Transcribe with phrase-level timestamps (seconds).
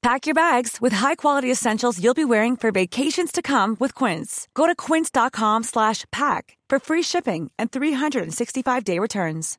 [0.00, 4.46] Pack your bags with high-quality essentials you'll be wearing for vacations to come with Quince.
[4.54, 9.58] Go to quince.com slash pack for free shipping and 365-day returns.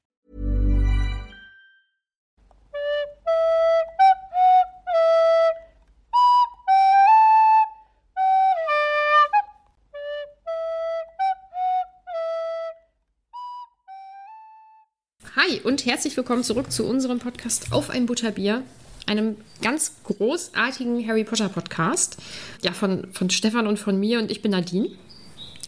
[15.36, 18.64] Hi und herzlich willkommen zurück zu unserem Podcast Auf ein Butterbier,
[19.10, 22.18] einem ganz großartigen Harry Potter Podcast.
[22.64, 24.90] Ja, von, von Stefan und von mir und ich bin Nadine.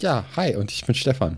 [0.02, 1.38] Ja, hi und ich bin Stefan.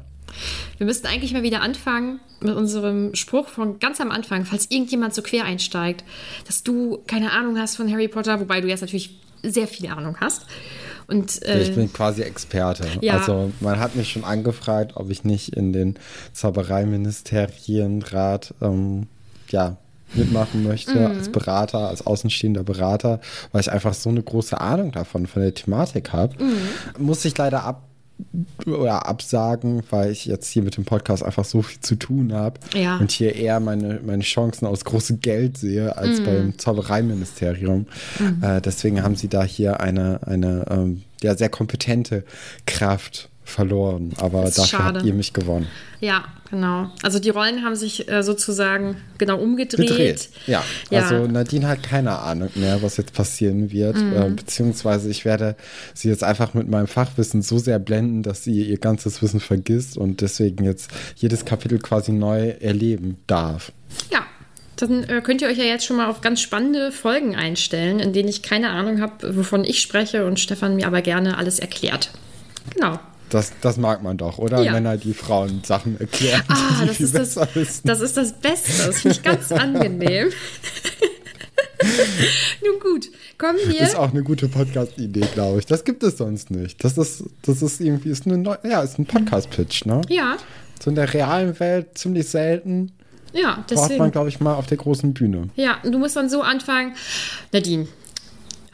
[0.78, 5.14] Wir müssten eigentlich mal wieder anfangen mit unserem Spruch von ganz am Anfang, falls irgendjemand
[5.14, 6.04] so quer einsteigt,
[6.48, 10.18] dass du keine Ahnung hast von Harry Potter, wobei du jetzt natürlich sehr viel Ahnung
[10.20, 10.46] hast.
[11.08, 12.88] Und, äh, ich bin quasi Experte.
[13.02, 13.18] Ja.
[13.18, 15.96] Also man hat mich schon angefragt, ob ich nicht in den
[16.32, 19.08] Zaubereiministerienrat ähm,
[19.50, 19.78] ja,
[20.16, 21.06] mitmachen möchte Mhm.
[21.18, 23.20] als Berater, als außenstehender Berater,
[23.52, 26.36] weil ich einfach so eine große Ahnung davon, von der Thematik habe.
[26.44, 27.06] Mhm.
[27.06, 27.84] Muss ich leider ab
[28.68, 32.60] oder absagen, weil ich jetzt hier mit dem Podcast einfach so viel zu tun habe
[32.74, 32.98] Ja.
[32.98, 36.26] und hier eher meine, meine Chancen aus großem Geld sehe als Mhm.
[36.26, 37.88] beim Zaubereiministerium.
[38.42, 42.24] Äh, deswegen haben sie da hier eine, eine ähm, ja, sehr kompetente
[42.68, 44.12] Kraft verloren.
[44.18, 45.00] Aber dafür schade.
[45.00, 45.68] habt ihr mich gewonnen.
[46.00, 46.90] ja, genau.
[47.02, 49.88] Also die Rollen haben sich äh, sozusagen genau umgedreht.
[49.88, 50.30] Gedreht.
[50.48, 50.64] Ja.
[50.90, 51.02] Ja.
[51.02, 53.98] also Nadine hat keine Ahnung mehr, was jetzt passieren wird.
[53.98, 54.14] Mhm.
[54.14, 55.56] Äh, beziehungsweise ich werde
[55.94, 59.98] sie jetzt einfach mit meinem Fachwissen so sehr blenden, dass sie ihr ganzes Wissen vergisst
[59.98, 63.72] und deswegen jetzt jedes Kapitel quasi neu erleben darf.
[64.12, 64.26] Ja,
[64.78, 68.14] dann äh, könnt ihr euch ja jetzt schon mal auf ganz spannende Folgen einstellen, in
[68.14, 72.12] denen ich keine Ahnung habe, wovon ich spreche und Stefan mir aber gerne alles erklärt.
[72.74, 73.00] Genau.
[73.34, 74.62] Das, das mag man doch, oder?
[74.62, 74.72] Ja.
[74.74, 77.82] Männer, die Frauen Sachen erklären, Ah, die das viel ist das, wissen.
[77.88, 78.88] das ist das Beste.
[78.88, 80.30] Das finde ich ganz angenehm.
[82.64, 83.82] Nun gut, kommen wir.
[83.82, 85.66] Ist auch eine gute Podcast-Idee, glaube ich.
[85.66, 86.84] Das gibt es sonst nicht.
[86.84, 90.02] Das ist, das ist irgendwie, ist eine neu, ja, ist ein Podcast-Pitch, ne?
[90.08, 90.38] Ja,
[90.82, 92.92] So in der realen Welt ziemlich selten.
[93.34, 94.12] ja, Braucht man, deswegen.
[94.12, 95.50] glaube ich, mal auf der großen Bühne.
[95.56, 96.94] Ja, und du musst dann so anfangen.
[97.52, 97.88] Nadine,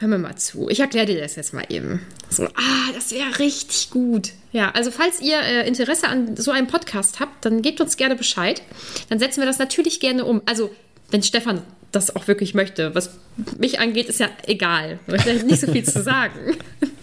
[0.00, 0.68] hör mir mal zu.
[0.68, 2.00] Ich erkläre dir das jetzt mal eben.
[2.30, 4.30] So, ah, das wäre richtig gut.
[4.52, 8.16] Ja, also falls ihr äh, Interesse an so einem Podcast habt, dann gebt uns gerne
[8.16, 8.62] Bescheid.
[9.08, 10.42] Dann setzen wir das natürlich gerne um.
[10.46, 10.70] Also,
[11.10, 11.62] wenn Stefan
[11.92, 12.94] das auch wirklich möchte.
[12.94, 13.18] Was
[13.58, 14.98] mich angeht, ist ja egal.
[15.06, 16.56] Ich habe nicht so viel zu sagen.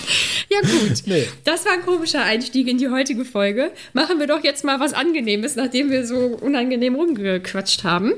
[0.50, 1.04] Ja, gut.
[1.06, 1.28] Nee.
[1.44, 3.72] Das war ein komischer Einstieg in die heutige Folge.
[3.92, 8.14] Machen wir doch jetzt mal was Angenehmes, nachdem wir so unangenehm rumgequatscht haben.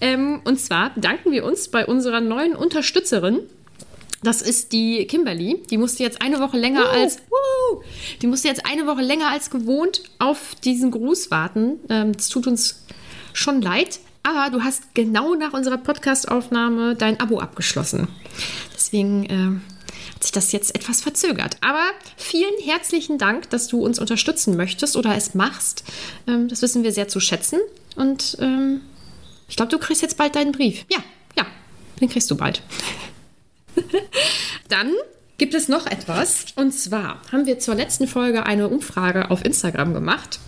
[0.00, 3.40] Ähm, und zwar bedanken wir uns bei unserer neuen Unterstützerin.
[4.26, 5.62] Das ist die Kimberly.
[5.70, 7.82] Die musste jetzt eine Woche länger als Woo!
[8.20, 11.78] die musste jetzt eine Woche länger als gewohnt auf diesen Gruß warten.
[11.88, 12.84] Ähm, das tut uns
[13.32, 14.00] schon leid.
[14.24, 18.08] Aber du hast genau nach unserer Podcast-Aufnahme dein Abo abgeschlossen.
[18.74, 19.62] Deswegen ähm,
[20.12, 21.58] hat sich das jetzt etwas verzögert.
[21.60, 21.84] Aber
[22.16, 25.84] vielen herzlichen Dank, dass du uns unterstützen möchtest oder es machst.
[26.26, 27.60] Ähm, das wissen wir sehr zu schätzen.
[27.94, 28.80] Und ähm,
[29.46, 30.84] ich glaube, du kriegst jetzt bald deinen Brief.
[30.90, 30.98] Ja,
[31.38, 31.46] ja,
[32.00, 32.60] den kriegst du bald.
[34.68, 34.92] Dann
[35.38, 36.46] gibt es noch etwas.
[36.56, 40.40] Und zwar haben wir zur letzten Folge eine Umfrage auf Instagram gemacht.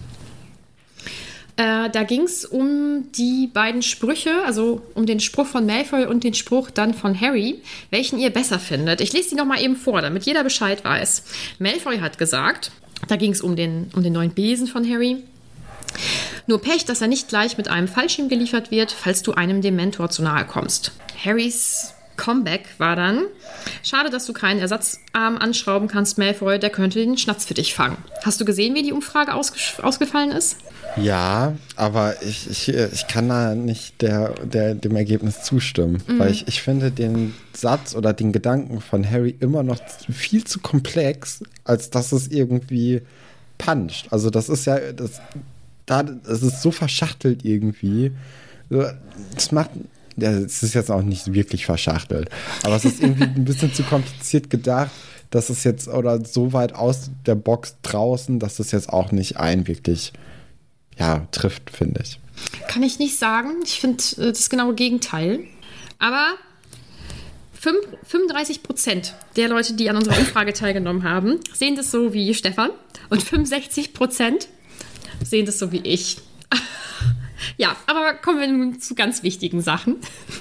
[1.56, 6.22] Äh, da ging es um die beiden Sprüche, also um den Spruch von Malfoy und
[6.22, 7.60] den Spruch dann von Harry,
[7.90, 9.00] welchen ihr besser findet.
[9.00, 11.24] Ich lese die nochmal eben vor, damit jeder Bescheid weiß.
[11.58, 12.70] Malfoy hat gesagt,
[13.08, 15.16] da ging es um den, um den neuen Besen von Harry.
[16.46, 20.10] Nur Pech, dass er nicht gleich mit einem Fallschirm geliefert wird, falls du einem Dementor
[20.10, 20.92] zu nahe kommst.
[21.24, 23.22] Harrys Comeback war dann.
[23.82, 27.96] Schade, dass du keinen Ersatzarm anschrauben kannst, Malfoy, der könnte den Schnatz für dich fangen.
[28.22, 30.58] Hast du gesehen, wie die Umfrage ausgefallen ist?
[30.96, 36.18] Ja, aber ich, ich, ich kann da nicht der, der, dem Ergebnis zustimmen, mhm.
[36.18, 39.80] weil ich, ich finde den Satz oder den Gedanken von Harry immer noch
[40.10, 43.02] viel zu komplex, als dass es irgendwie
[43.58, 44.06] puncht.
[44.10, 45.20] Also das ist ja, das,
[45.86, 48.12] da, das ist so verschachtelt irgendwie.
[49.34, 49.70] Das macht,
[50.20, 52.30] es ist jetzt auch nicht wirklich verschachtelt,
[52.62, 54.90] aber es ist irgendwie ein bisschen zu kompliziert gedacht,
[55.30, 59.36] dass es jetzt oder so weit aus der Box draußen, dass es jetzt auch nicht
[59.36, 60.12] ein wirklich
[60.98, 62.18] ja, trifft, finde ich.
[62.68, 63.50] Kann ich nicht sagen.
[63.64, 65.40] Ich finde äh, das genaue Gegenteil.
[65.98, 66.34] Aber
[67.60, 72.70] 35 Prozent der Leute, die an unserer Umfrage teilgenommen haben, sehen das so wie Stefan.
[73.10, 74.48] Und 65 Prozent
[75.24, 76.18] sehen das so wie ich.
[77.56, 79.96] Ja, aber kommen wir nun zu ganz wichtigen Sachen.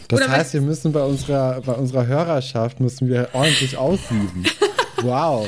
[0.07, 4.45] Das Oder heißt, wir müssen bei unserer, bei unserer Hörerschaft müssen wir ordentlich aussieben.
[5.04, 5.48] Wow.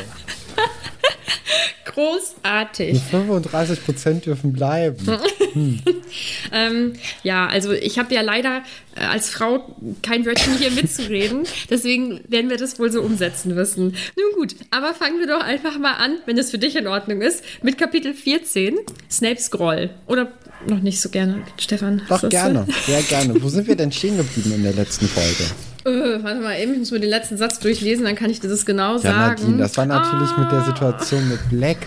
[1.94, 3.02] Großartig.
[3.02, 5.20] 35 Prozent dürfen bleiben.
[5.54, 5.80] Hm.
[6.52, 6.94] ähm,
[7.24, 8.64] ja, also ich habe ja leider
[8.96, 11.44] äh, als Frau kein Wörtchen hier mitzureden.
[11.70, 13.96] Deswegen werden wir das wohl so umsetzen müssen.
[14.16, 17.22] Nun gut, aber fangen wir doch einfach mal an, wenn das für dich in Ordnung
[17.22, 18.78] ist, mit Kapitel 14,
[19.10, 19.90] Snapes Groll.
[20.06, 20.32] Oder
[20.68, 22.04] noch nicht so gerne, Stefan?
[22.08, 23.42] Doch, gerne, sehr gerne.
[23.42, 25.46] Wo sind wir denn stehen geblieben in der letzten Folge?
[25.90, 28.50] Äh, warte mal eben, ich muss mir den letzten Satz durchlesen, dann kann ich dir
[28.50, 29.42] das genau ja, sagen.
[29.42, 30.40] Nadine, das war natürlich ah.
[30.40, 30.66] mit der ah.
[30.66, 31.78] Situation mit Black.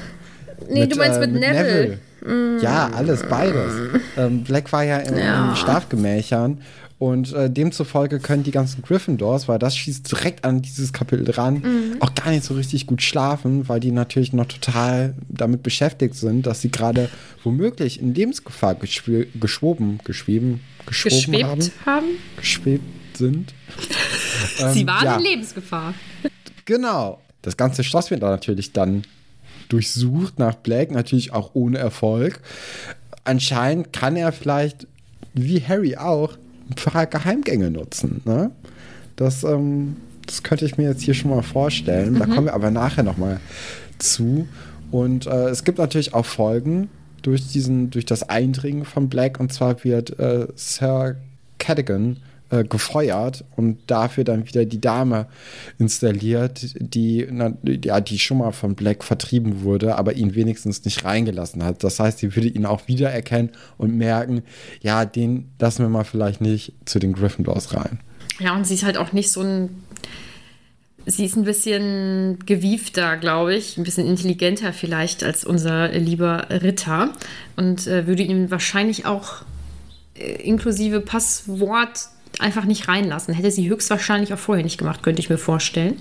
[0.69, 1.99] Nee, mit, du meinst äh, mit, mit Neville.
[2.23, 2.59] Neville.
[2.59, 2.63] Mm.
[2.63, 3.73] Ja, alles, beides.
[4.17, 5.51] Ähm, Black war ja in, ja.
[5.51, 6.59] in Schlafgemächern
[6.99, 11.55] und äh, demzufolge können die ganzen Gryffindors, weil das schießt direkt an dieses Kapitel dran,
[11.55, 11.97] mhm.
[11.99, 16.47] auch gar nicht so richtig gut schlafen, weil die natürlich noch total damit beschäftigt sind,
[16.47, 17.09] dass sie gerade
[17.43, 21.71] womöglich in Lebensgefahr geschwoben, geschweben, geschwoben haben.
[21.85, 22.07] haben.
[22.37, 22.85] Geschwebt
[23.17, 23.55] sind.
[24.73, 25.17] Sie ähm, waren ja.
[25.17, 25.95] in Lebensgefahr.
[26.65, 27.21] Genau.
[27.43, 29.03] Das ganze Schloss wird da natürlich dann
[29.69, 32.41] durchsucht nach Black, natürlich auch ohne Erfolg.
[33.25, 34.87] Anscheinend kann er vielleicht,
[35.35, 36.37] wie Harry auch,
[36.71, 38.23] ein paar Geheimgänge nutzen.
[38.25, 38.51] Ne?
[39.17, 42.15] Das, ähm, das könnte ich mir jetzt hier schon mal vorstellen.
[42.15, 42.19] Mhm.
[42.19, 43.41] Da kommen wir aber nachher nochmal
[43.99, 44.47] zu.
[44.91, 46.91] Und äh, es gibt natürlich auch Folgen
[47.23, 49.41] durch, diesen, durch das Eindringen von Black.
[49.41, 51.17] Und zwar wird äh, Sir
[51.59, 52.19] Cadogan
[52.53, 55.27] äh, gefeuert und dafür dann wieder die Dame
[55.79, 61.03] installiert, die, na, ja, die schon mal von Black vertrieben wurde, aber ihn wenigstens nicht
[61.05, 61.83] reingelassen hat.
[61.83, 64.43] Das heißt, sie würde ihn auch wiedererkennen und merken,
[64.83, 68.01] ja, den lassen wir mal vielleicht nicht zu den Gryffindors rein.
[68.39, 69.71] Ja, und sie ist halt auch nicht so ein
[71.05, 77.13] Sie ist ein bisschen gewiefter, glaube ich, ein bisschen intelligenter vielleicht als unser lieber Ritter
[77.57, 79.43] und äh, würde ihn wahrscheinlich auch
[80.15, 82.09] äh, inklusive Passwort
[82.41, 83.35] einfach nicht reinlassen.
[83.35, 86.01] Hätte sie höchstwahrscheinlich auch vorher nicht gemacht, könnte ich mir vorstellen.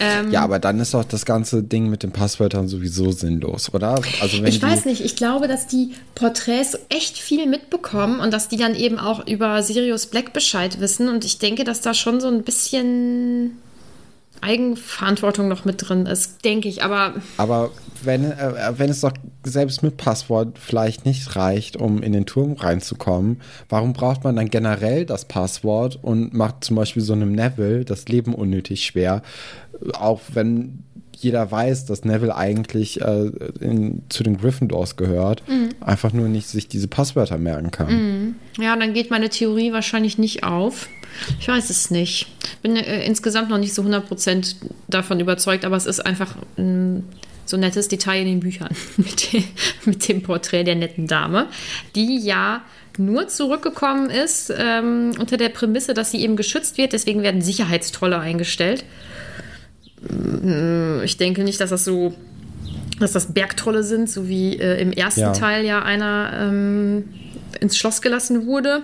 [0.00, 4.00] Ähm, ja, aber dann ist doch das ganze Ding mit den Passwörtern sowieso sinnlos, oder?
[4.20, 8.56] Also ich weiß nicht, ich glaube, dass die Porträts echt viel mitbekommen und dass die
[8.56, 11.08] dann eben auch über Sirius Black Bescheid wissen.
[11.08, 13.58] Und ich denke, dass da schon so ein bisschen
[14.40, 16.82] Eigenverantwortung noch mit drin ist, denke ich.
[16.82, 17.70] Aber, aber
[18.02, 19.12] wenn, äh, wenn es doch
[19.44, 24.48] selbst mit Passwort vielleicht nicht reicht, um in den Turm reinzukommen, warum braucht man dann
[24.48, 29.22] generell das Passwort und macht zum Beispiel so einem Neville das Leben unnötig schwer?
[29.94, 30.84] Auch wenn
[31.22, 33.30] jeder weiß, dass Neville eigentlich äh,
[33.60, 35.70] in, zu den Gryffindors gehört, mhm.
[35.80, 37.92] einfach nur nicht sich diese Passwörter merken kann.
[37.92, 38.34] Mhm.
[38.58, 40.88] Ja, dann geht meine Theorie wahrscheinlich nicht auf.
[41.38, 42.26] Ich weiß es nicht.
[42.62, 44.56] Bin äh, insgesamt noch nicht so 100%
[44.88, 47.04] davon überzeugt, aber es ist einfach ein
[47.46, 49.44] so nettes Detail in den Büchern mit, dem,
[49.84, 51.48] mit dem Porträt der netten Dame,
[51.94, 52.62] die ja
[52.96, 56.92] nur zurückgekommen ist ähm, unter der Prämisse, dass sie eben geschützt wird.
[56.92, 58.84] Deswegen werden Sicherheitstrolle eingestellt.
[60.02, 62.14] Mm, ich denke nicht, dass das so,
[62.98, 65.32] dass das Bergtrolle sind, so wie äh, im ersten ja.
[65.32, 67.04] Teil ja einer ähm,
[67.60, 68.82] ins Schloss gelassen wurde.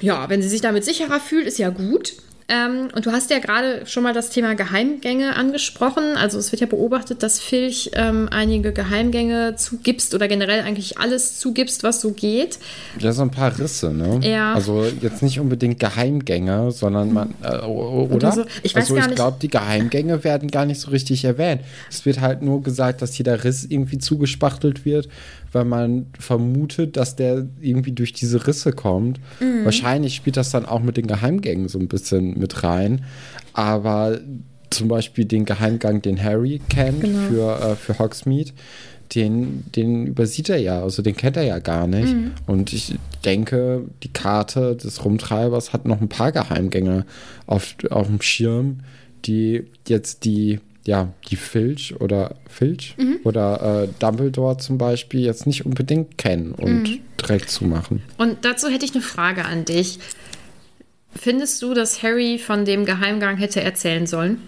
[0.00, 2.14] Ja, wenn sie sich damit sicherer fühlt, ist ja gut.
[2.50, 6.16] Ähm, und du hast ja gerade schon mal das Thema Geheimgänge angesprochen.
[6.16, 11.38] Also es wird ja beobachtet, dass Filch ähm, einige Geheimgänge zugibst oder generell eigentlich alles
[11.38, 12.58] zugibst, was so geht.
[13.00, 14.20] Ja, so ein paar Risse, ne?
[14.26, 14.54] Ja.
[14.54, 18.32] Also jetzt nicht unbedingt Geheimgänge, sondern man, äh, oder?
[18.32, 18.44] so.
[18.62, 21.60] Ich weiß also gar ich nicht- glaube, die Geheimgänge werden gar nicht so richtig erwähnt.
[21.90, 25.10] Es wird halt nur gesagt, dass jeder Riss irgendwie zugespachtelt wird,
[25.52, 29.20] weil man vermutet, dass der irgendwie durch diese Risse kommt.
[29.40, 29.64] Mhm.
[29.64, 33.04] Wahrscheinlich spielt das dann auch mit den Geheimgängen so ein bisschen mit rein.
[33.52, 34.18] Aber
[34.70, 37.28] zum Beispiel den Geheimgang, den Harry kennt Genau.
[37.28, 38.50] für, äh, für Hogsmeade,
[39.14, 42.12] den, den übersieht er ja, also den kennt er ja gar nicht.
[42.14, 42.32] Mhm.
[42.46, 47.06] Und ich denke, die Karte des Rumtreibers hat noch ein paar Geheimgänge
[47.46, 48.80] auf, auf dem Schirm,
[49.24, 53.20] die jetzt die, ja, die Filch oder Filch Mhm.
[53.24, 56.98] oder äh, Dumbledore zum Beispiel jetzt nicht unbedingt kennen und Mhm.
[57.20, 58.02] direkt zumachen.
[58.16, 59.98] Und dazu hätte ich eine Frage an dich.
[61.14, 64.38] Findest du, dass Harry von dem Geheimgang hätte erzählen sollen?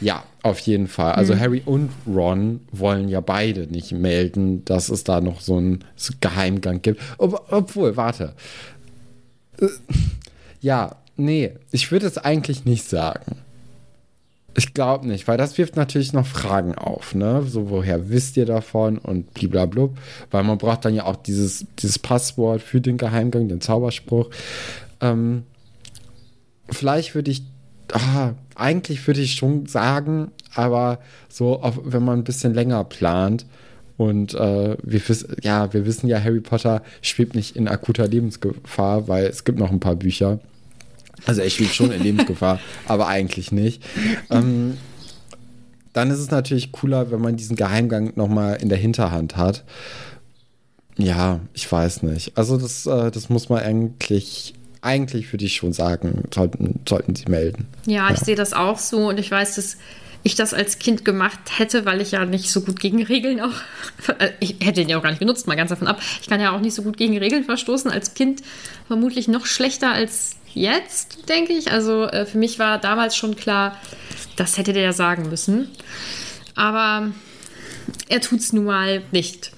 [0.00, 1.12] Ja, auf jeden Fall.
[1.12, 1.40] Also Mhm.
[1.40, 5.84] Harry und Ron wollen ja beide nicht melden, dass es da noch so einen
[6.20, 7.00] Geheimgang gibt.
[7.16, 8.34] Ob, obwohl, warte.
[9.60, 9.66] Äh,
[10.60, 13.36] Ja, nee, ich würde es eigentlich nicht sagen.
[14.56, 17.44] Ich glaube nicht, weil das wirft natürlich noch Fragen auf, ne?
[17.46, 19.96] So, woher wisst ihr davon und bliblablub.
[20.30, 24.30] Weil man braucht dann ja auch dieses, dieses Passwort für den Geheimgang, den Zauberspruch.
[25.00, 25.44] Ähm,
[26.70, 27.42] vielleicht würde ich,
[27.92, 33.46] ah, eigentlich würde ich schon sagen, aber so, auf, wenn man ein bisschen länger plant
[33.96, 35.00] und äh, wir,
[35.42, 39.70] ja, wir wissen ja, Harry Potter schwebt nicht in akuter Lebensgefahr, weil es gibt noch
[39.70, 40.38] ein paar Bücher.
[41.26, 43.82] Also er schwebt schon in Lebensgefahr, aber eigentlich nicht.
[44.30, 44.76] Ähm,
[45.92, 49.64] dann ist es natürlich cooler, wenn man diesen Geheimgang nochmal in der Hinterhand hat.
[50.96, 52.36] Ja, ich weiß nicht.
[52.36, 57.26] Also das, äh, das muss man eigentlich, eigentlich würde ich schon sagen, sollten, sollten sie
[57.28, 57.66] melden.
[57.86, 59.76] Ja, ich sehe das auch so und ich weiß, dass
[60.24, 63.52] ich das als Kind gemacht hätte, weil ich ja nicht so gut gegen Regeln auch.
[64.18, 66.00] äh, Ich hätte den ja auch gar nicht benutzt, mal ganz davon ab.
[66.20, 67.90] Ich kann ja auch nicht so gut gegen Regeln verstoßen.
[67.90, 68.42] Als Kind
[68.88, 71.70] vermutlich noch schlechter als jetzt, denke ich.
[71.70, 73.76] Also äh, für mich war damals schon klar,
[74.36, 75.68] das hätte der ja sagen müssen.
[76.54, 77.12] Aber
[78.08, 79.52] er tut's nun mal nicht.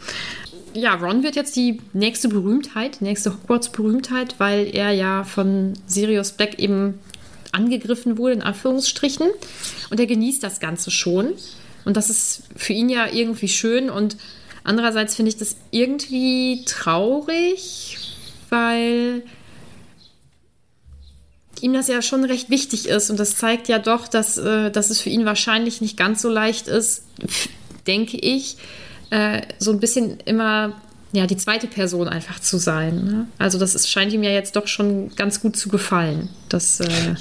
[0.73, 6.59] Ja, Ron wird jetzt die nächste Berühmtheit, nächste Hogwarts-Berühmtheit, weil er ja von Sirius Black
[6.59, 7.01] eben
[7.53, 9.29] angegriffen wurde, in Anführungsstrichen.
[9.91, 11.33] Und er genießt das Ganze schon.
[11.85, 13.91] Und das ist für ihn ja irgendwie schön.
[13.91, 14.17] Und
[14.63, 17.99] andererseits finde ich das irgendwie traurig,
[18.49, 19.23] weil
[21.63, 23.11] ihm das ja schon recht wichtig ist.
[23.11, 26.29] Und das zeigt ja doch, dass, äh, dass es für ihn wahrscheinlich nicht ganz so
[26.29, 27.05] leicht ist,
[27.87, 28.57] denke ich,
[29.11, 30.75] äh, so ein bisschen immer
[31.13, 33.05] ja, die zweite Person einfach zu sein.
[33.05, 33.27] Ne?
[33.39, 36.29] Also das ist, scheint ihm ja jetzt doch schon ganz gut zu gefallen.
[36.49, 37.15] Das, äh,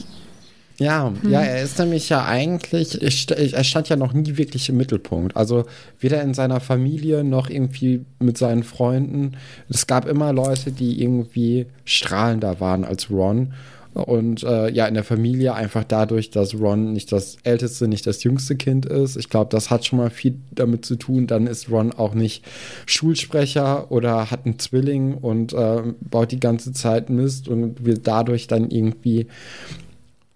[0.77, 4.69] Ja, ja, er ist nämlich ja eigentlich, ich st- er stand ja noch nie wirklich
[4.69, 5.35] im Mittelpunkt.
[5.35, 5.65] Also
[5.99, 9.33] weder in seiner Familie noch irgendwie mit seinen Freunden.
[9.69, 13.53] Es gab immer Leute, die irgendwie strahlender waren als Ron.
[13.93, 18.23] Und äh, ja, in der Familie einfach dadurch, dass Ron nicht das älteste, nicht das
[18.23, 19.17] jüngste Kind ist.
[19.17, 21.25] Ich glaube, das hat schon mal viel damit zu tun.
[21.25, 22.45] Dann ist Ron auch nicht
[22.85, 28.47] Schulsprecher oder hat einen Zwilling und äh, baut die ganze Zeit Mist und wird dadurch
[28.47, 29.27] dann irgendwie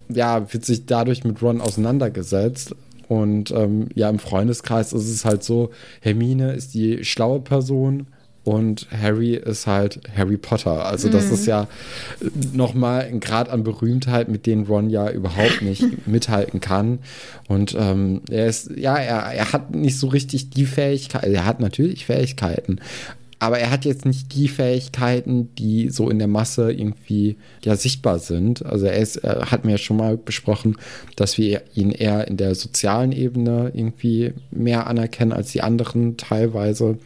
[0.09, 2.75] ja, wird sich dadurch mit Ron auseinandergesetzt.
[3.07, 8.07] Und ähm, ja, im Freundeskreis ist es halt so, Hermine ist die schlaue Person
[8.43, 10.85] und Harry ist halt Harry Potter.
[10.85, 11.67] Also das ist ja
[12.53, 16.99] nochmal ein Grad an Berühmtheit, mit dem Ron ja überhaupt nicht mithalten kann.
[17.47, 21.59] Und ähm, er ist, ja, er, er hat nicht so richtig die Fähigkeit, er hat
[21.59, 22.79] natürlich Fähigkeiten,
[23.43, 28.19] aber er hat jetzt nicht die Fähigkeiten, die so in der Masse irgendwie ja sichtbar
[28.19, 28.65] sind.
[28.65, 30.77] Also er ist, er hat mir ja schon mal besprochen,
[31.17, 36.97] dass wir ihn eher in der sozialen Ebene irgendwie mehr anerkennen als die anderen teilweise.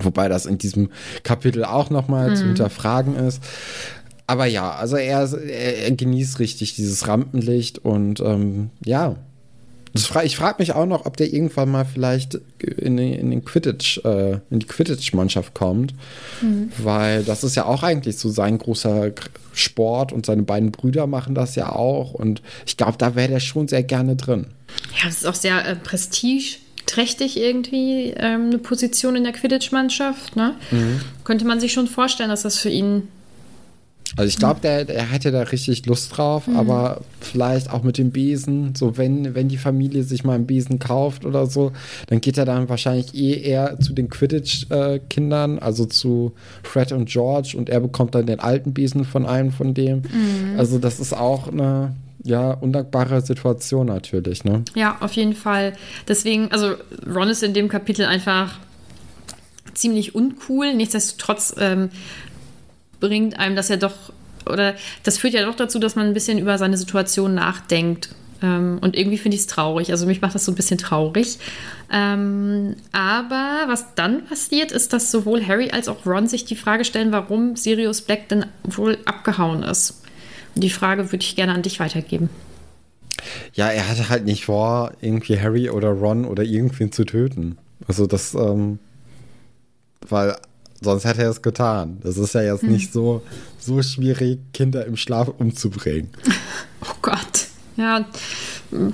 [0.00, 0.90] Wobei das in diesem
[1.22, 3.42] Kapitel auch nochmal zu hinterfragen ist.
[4.26, 9.16] Aber ja, also er, er, genießt richtig dieses Rampenlicht und ähm, ja,
[9.94, 14.40] ich frage mich auch noch, ob der irgendwann mal vielleicht in, in den Quidditch, äh,
[14.50, 15.94] in die Quidditch-Mannschaft kommt,
[16.78, 19.12] weil das ist ja auch eigentlich so sein großer
[19.52, 22.12] Sport und seine beiden Brüder machen das ja auch.
[22.12, 24.48] Und ich glaube, da wäre der schon sehr gerne drin.
[24.98, 25.76] ja, das ist auch sehr äh,
[26.86, 30.36] prestigeträchtig irgendwie, ähm, eine Position in der Quidditch-Mannschaft.
[30.36, 30.54] Ne?
[31.24, 33.08] Könnte man sich schon vorstellen, dass das für ihn
[34.16, 38.12] Also ich glaube, der, der hätte da richtig Lust drauf, aber vielleicht auch mit dem
[38.12, 41.72] Besen, so wenn, wenn die Familie sich mal einen Besen kauft oder so,
[42.06, 47.56] dann geht er dann wahrscheinlich eh eher zu den Quidditch-Kindern, also zu Fred und George
[47.58, 50.02] und er bekommt dann den alten Besen von einem von dem.
[50.56, 51.94] Also das ist auch eine,
[52.26, 54.64] ja, undankbare Situation natürlich, ne?
[54.74, 55.74] Ja, auf jeden Fall.
[56.08, 56.74] Deswegen, also
[57.06, 58.58] Ron ist in dem Kapitel einfach
[59.74, 60.74] ziemlich uncool.
[60.74, 61.90] Nichtsdestotrotz ähm,
[63.00, 63.94] bringt einem das ja doch,
[64.46, 68.10] oder das führt ja doch dazu, dass man ein bisschen über seine Situation nachdenkt.
[68.42, 69.90] Ähm, und irgendwie finde ich es traurig.
[69.90, 71.38] Also mich macht das so ein bisschen traurig.
[71.92, 76.84] Ähm, aber was dann passiert, ist, dass sowohl Harry als auch Ron sich die Frage
[76.84, 80.02] stellen, warum Sirius Black denn wohl abgehauen ist.
[80.56, 82.30] Die Frage würde ich gerne an dich weitergeben.
[83.54, 87.58] Ja, er hatte halt nicht vor, irgendwie Harry oder Ron oder irgendwen zu töten.
[87.86, 88.78] Also das, ähm,
[90.08, 90.36] weil
[90.80, 91.98] sonst hätte er es getan.
[92.02, 92.72] Das ist ja jetzt hm.
[92.72, 93.22] nicht so,
[93.58, 96.10] so schwierig, Kinder im Schlaf umzubringen.
[96.82, 97.46] Oh Gott.
[97.76, 98.06] Ja,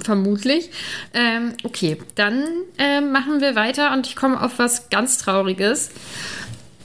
[0.02, 0.71] vermutlich.
[1.12, 2.45] Ähm, okay, dann
[2.78, 5.90] äh, machen wir weiter und ich komme auf was ganz Trauriges.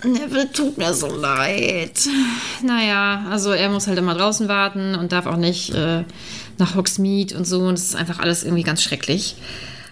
[0.04, 2.08] Neville tut mir so leid.
[2.63, 6.04] Naja, also er muss halt immer draußen warten und darf auch nicht äh,
[6.58, 7.60] nach Hogsmeade und so.
[7.62, 9.36] Und das ist einfach alles irgendwie ganz schrecklich.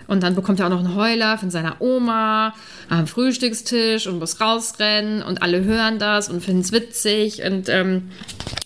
[0.07, 2.53] Und dann bekommt er auch noch einen Heuler von seiner Oma
[2.89, 7.41] am Frühstückstisch und muss rausrennen und alle hören das und finden es witzig.
[7.43, 8.11] Und ähm,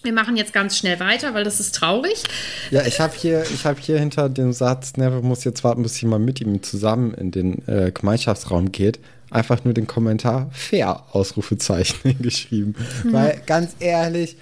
[0.03, 2.24] wir machen jetzt ganz schnell weiter, weil das ist traurig.
[2.72, 6.25] Ja, ich habe hier, hab hier hinter dem Satz, Neville muss jetzt warten, bis jemand
[6.25, 12.75] mit ihm zusammen in den äh, Gemeinschaftsraum geht, einfach nur den Kommentar fair Ausrufezeichen geschrieben.
[13.03, 13.13] Mhm.
[13.13, 14.38] Weil ganz ehrlich,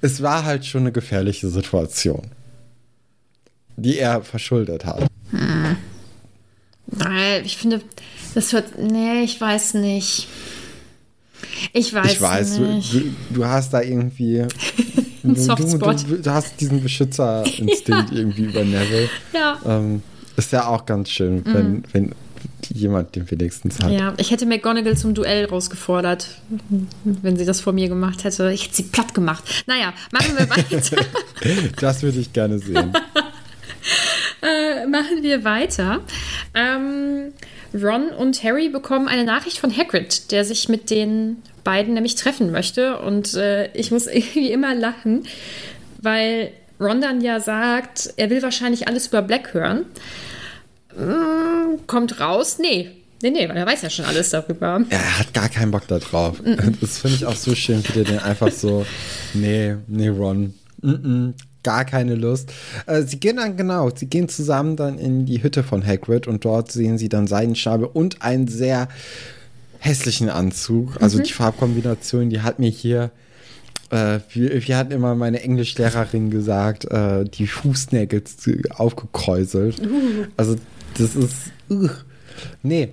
[0.00, 2.22] es war halt schon eine gefährliche Situation,
[3.76, 5.06] die er verschuldet hat.
[5.30, 5.76] Hm.
[6.86, 7.80] Nein, ich finde,
[8.34, 8.78] das wird.
[8.78, 10.28] Nee, ich weiß nicht.
[11.72, 12.92] Ich weiß, ich weiß nicht.
[12.92, 14.44] Du, du hast da irgendwie.
[15.24, 16.02] Ein Softspot.
[16.02, 18.06] Du, du, du, hast diesen Beschützerinstinkt ja.
[18.12, 19.08] irgendwie über Neville.
[19.32, 19.58] Ja.
[19.64, 20.02] Ähm,
[20.36, 21.82] ist ja auch ganz schön, wenn, mhm.
[21.92, 22.14] wenn
[22.72, 23.90] jemand den wenigstens hat.
[23.90, 26.28] Ja, ich hätte McGonagall zum Duell rausgefordert,
[27.04, 28.52] wenn sie das vor mir gemacht hätte.
[28.52, 29.64] Ich hätte sie platt gemacht.
[29.66, 30.96] Naja, machen wir weiter.
[31.80, 32.92] das würde ich gerne sehen.
[34.42, 36.00] äh, machen wir weiter.
[36.54, 37.32] Ähm,
[37.74, 42.50] Ron und Harry bekommen eine Nachricht von Hagrid, der sich mit den beiden nämlich treffen
[42.50, 42.98] möchte.
[42.98, 45.24] Und äh, ich muss irgendwie immer lachen,
[46.00, 49.86] weil Ron dann ja sagt, er will wahrscheinlich alles über Black hören.
[50.96, 52.90] Mm, kommt raus, nee.
[53.22, 54.80] Nee, nee, weil er weiß ja schon alles darüber.
[54.88, 56.40] Er hat gar keinen Bock da drauf.
[56.42, 58.84] Mm Das finde ich auch so schön, wie der den einfach so,
[59.34, 61.30] nee, nee, Ron, mm
[61.62, 62.52] gar keine Lust.
[62.86, 66.44] Äh, sie gehen dann, genau, sie gehen zusammen dann in die Hütte von Hagrid und
[66.44, 68.88] dort sehen sie dann Seidenschnabel und einen sehr
[69.78, 71.00] hässlichen Anzug.
[71.00, 71.22] Also mhm.
[71.24, 73.10] die Farbkombination, die hat mir hier
[73.90, 78.22] äh, wie, wie, hat immer meine Englischlehrerin gesagt, äh, die Fußnägel
[78.70, 79.80] aufgekräuselt.
[79.80, 80.24] Uh.
[80.36, 80.56] Also
[80.98, 81.52] das ist.
[81.70, 81.88] Uh.
[82.62, 82.90] Nee,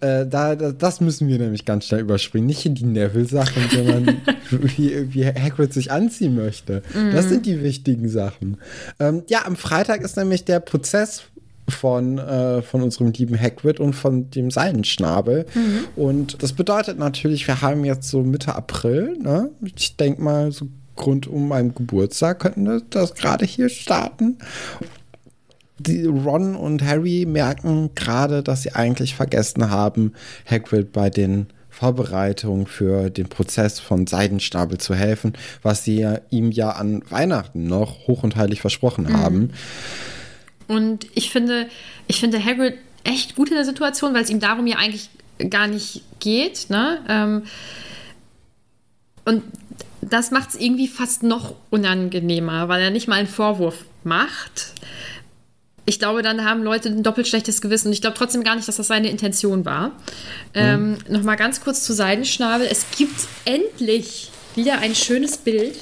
[0.00, 2.46] äh, da, da, das müssen wir nämlich ganz schnell überspringen.
[2.46, 4.16] Nicht in die Neville-Sachen, sondern
[4.50, 6.82] wie, wie Hagrid sich anziehen möchte.
[6.94, 7.12] Mhm.
[7.12, 8.56] Das sind die wichtigen Sachen.
[8.98, 11.24] Ähm, ja, am Freitag ist nämlich der Prozess
[11.68, 15.44] von, äh, von unserem lieben Hagrid und von dem Seilenschnabel.
[15.54, 15.84] Mhm.
[15.96, 19.50] Und das bedeutet natürlich, wir haben jetzt so Mitte April, ne?
[19.76, 20.66] Ich denke mal, so
[20.98, 24.38] rund um meinen Geburtstag könnten wir das gerade hier starten
[25.86, 30.12] die Ron und Harry merken gerade, dass sie eigentlich vergessen haben,
[30.48, 36.50] Hagrid bei den Vorbereitungen für den Prozess von Seidenstapel zu helfen, was sie ja, ihm
[36.50, 39.16] ja an Weihnachten noch hoch und heilig versprochen mhm.
[39.16, 39.52] haben.
[40.68, 41.68] Und ich finde,
[42.06, 45.08] ich finde Hagrid echt gut in der Situation, weil es ihm darum ja eigentlich
[45.48, 46.68] gar nicht geht.
[46.68, 46.98] Ne?
[47.08, 47.42] Ähm,
[49.24, 49.42] und
[50.02, 54.74] das macht es irgendwie fast noch unangenehmer, weil er nicht mal einen Vorwurf macht
[55.86, 57.88] ich glaube, dann haben Leute ein doppelt schlechtes Gewissen.
[57.88, 59.92] Und ich glaube trotzdem gar nicht, dass das seine Intention war.
[60.54, 60.98] Ähm, mhm.
[61.08, 62.66] Nochmal ganz kurz zu Seidenschnabel.
[62.70, 65.76] Es gibt endlich wieder ein schönes Bild.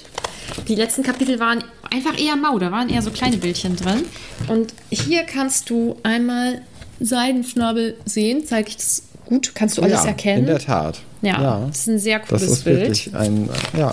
[0.66, 4.04] Die letzten Kapitel waren einfach eher mau, da waren eher so kleine Bildchen drin.
[4.48, 6.62] Und hier kannst du einmal
[7.00, 8.44] Seidenschnabel sehen.
[8.46, 9.54] Zeige ich das gut?
[9.54, 10.40] Kannst du alles ja, erkennen?
[10.40, 11.00] In der Tat.
[11.22, 12.80] Ja, ja, das ist ein sehr cooles das ist Bild.
[12.80, 13.92] Wirklich ein, ja.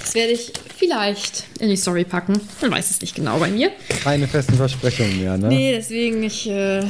[0.00, 0.52] Das werde ich
[0.84, 2.40] vielleicht in die Story packen.
[2.60, 3.70] Man weiß es nicht genau bei mir.
[4.02, 5.48] Keine festen Versprechungen mehr, ne?
[5.48, 6.82] Nee, deswegen, ich äh,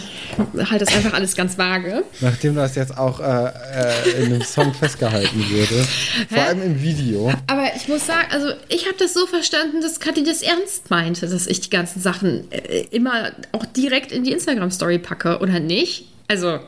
[0.57, 2.03] halte das einfach alles ganz vage.
[2.21, 5.87] Nachdem das jetzt auch äh, äh, in einem Song festgehalten wurde.
[6.29, 7.33] Vor allem im Video.
[7.47, 11.29] Aber ich muss sagen, also ich habe das so verstanden, dass Kathi das ernst meinte,
[11.29, 16.07] dass ich die ganzen Sachen äh, immer auch direkt in die Instagram-Story packe, oder nicht?
[16.27, 16.59] Also,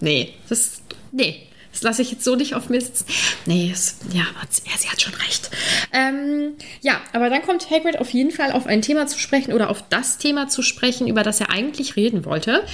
[0.00, 0.80] nee, das,
[1.10, 1.42] nee.
[1.76, 3.04] Das lasse ich jetzt so nicht auf mir sitzen.
[3.44, 5.50] Nee, es, ja, ja, sie hat schon recht.
[5.92, 9.68] Ähm, ja, aber dann kommt Hagrid auf jeden Fall auf ein Thema zu sprechen oder
[9.68, 12.64] auf das Thema zu sprechen, über das er eigentlich reden wollte.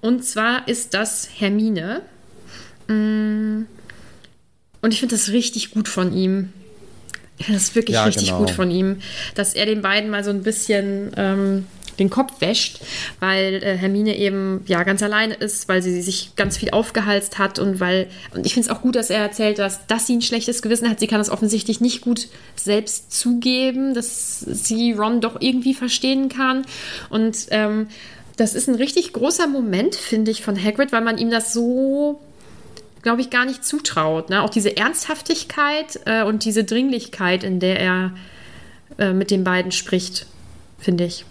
[0.00, 2.02] Und zwar ist das Hermine.
[2.86, 3.62] Mm.
[4.80, 6.52] Und ich finde das richtig gut von ihm.
[7.38, 8.38] Das ist wirklich Ja, richtig genau.
[8.38, 9.00] gut von ihm,
[9.34, 11.66] dass er den beiden mal so ein bisschen ähm,
[12.00, 12.80] den Kopf wäscht,
[13.20, 17.58] weil äh, Hermine eben ja ganz alleine ist, weil sie sich ganz viel aufgehalst hat
[17.58, 20.22] und weil und ich finde es auch gut, dass er erzählt, dass, dass sie ein
[20.22, 20.98] schlechtes Gewissen hat.
[20.98, 26.64] Sie kann das offensichtlich nicht gut selbst zugeben, dass sie Ron doch irgendwie verstehen kann
[27.10, 27.88] und ähm,
[28.36, 32.20] das ist ein richtig großer Moment, finde ich, von Hagrid, weil man ihm das so
[33.02, 34.30] glaube ich, gar nicht zutraut.
[34.30, 34.42] Ne?
[34.42, 38.12] Auch diese Ernsthaftigkeit äh, und diese Dringlichkeit, in der er
[38.98, 40.26] äh, mit den beiden spricht,
[40.78, 41.24] finde ich.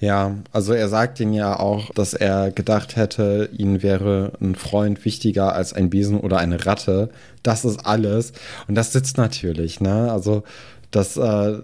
[0.00, 5.04] Ja, also er sagt ihnen ja auch, dass er gedacht hätte, ihnen wäre ein Freund
[5.04, 7.10] wichtiger als ein Besen oder eine Ratte.
[7.42, 8.32] Das ist alles.
[8.66, 10.10] Und das sitzt natürlich, ne?
[10.10, 10.42] Also
[10.90, 11.58] das, äh,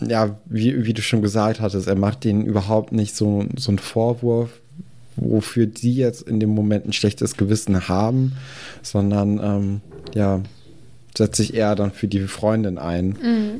[0.00, 3.78] ja, wie, wie du schon gesagt hattest, er macht denen überhaupt nicht so, so einen
[3.78, 4.50] Vorwurf,
[5.16, 8.36] wofür die jetzt in dem Moment ein schlechtes Gewissen haben,
[8.82, 9.80] sondern ähm,
[10.14, 10.40] ja,
[11.16, 13.18] setzt sich eher dann für die Freundin ein,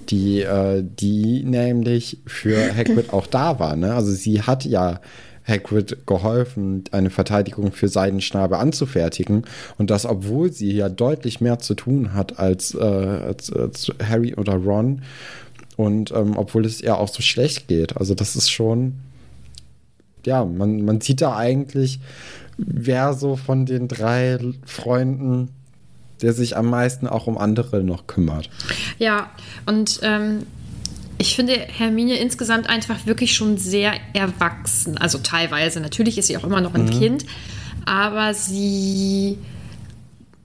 [0.08, 3.76] die, äh, die nämlich für Hagrid auch da war.
[3.76, 3.94] Ne?
[3.94, 5.00] Also sie hat ja
[5.48, 9.44] Hagrid geholfen, eine Verteidigung für Seidenschnabel anzufertigen.
[9.78, 14.34] Und das, obwohl sie ja deutlich mehr zu tun hat als, äh, als, als Harry
[14.34, 15.02] oder Ron.
[15.76, 17.96] Und ähm, obwohl es ihr auch so schlecht geht.
[17.96, 18.94] Also das ist schon,
[20.26, 22.00] ja, man, man sieht da eigentlich,
[22.58, 25.48] wer so von den drei Freunden,
[26.22, 28.50] der sich am meisten auch um andere noch kümmert.
[28.98, 29.31] Ja,
[29.66, 30.46] und ähm,
[31.18, 34.98] ich finde Hermine insgesamt einfach wirklich schon sehr erwachsen.
[34.98, 37.26] Also teilweise, natürlich ist sie auch immer noch ein Kind,
[37.85, 39.38] aber sie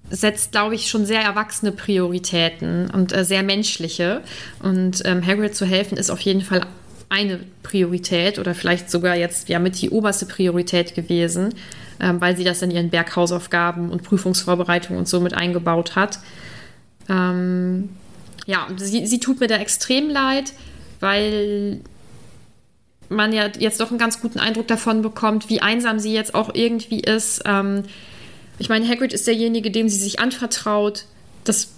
[0.10, 4.22] setzt, glaube ich, schon sehr erwachsene Prioritäten und äh, sehr menschliche.
[4.62, 6.66] Und ähm, Hagrid zu helfen ist auf jeden Fall
[7.10, 11.54] eine Priorität oder vielleicht sogar jetzt ja mit die oberste Priorität gewesen,
[12.04, 16.20] ähm, weil sie das in ihren Berghausaufgaben und Prüfungsvorbereitungen und so mit eingebaut hat.
[17.08, 17.90] Ähm,
[18.46, 20.52] ja, sie, sie tut mir da extrem leid,
[21.00, 21.80] weil
[23.08, 26.54] man ja jetzt doch einen ganz guten Eindruck davon bekommt, wie einsam sie jetzt auch
[26.54, 27.44] irgendwie ist.
[27.46, 27.84] Ähm,
[28.60, 31.06] ich meine, Hagrid ist derjenige, dem sie sich anvertraut.
[31.46, 31.72] Das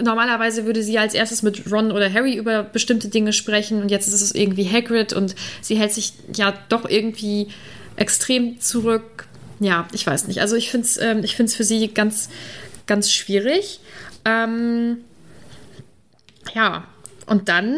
[0.00, 4.08] normalerweise würde sie als erstes mit Ron oder Harry über bestimmte Dinge sprechen und jetzt
[4.08, 7.48] ist es irgendwie Hagrid und sie hält sich ja doch irgendwie
[7.96, 9.26] extrem zurück.
[9.62, 10.40] Ja, ich weiß nicht.
[10.40, 12.28] Also ich finde es ähm, ich find's für sie ganz,
[12.86, 13.80] ganz schwierig.
[14.24, 14.98] Ähm,
[16.54, 16.84] ja,
[17.26, 17.76] und dann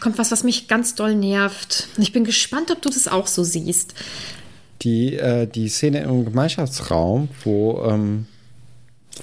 [0.00, 1.88] kommt was, was mich ganz doll nervt.
[1.96, 3.94] Ich bin gespannt, ob du das auch so siehst.
[4.82, 8.26] Die, äh, die Szene im Gemeinschaftsraum, wo, ähm,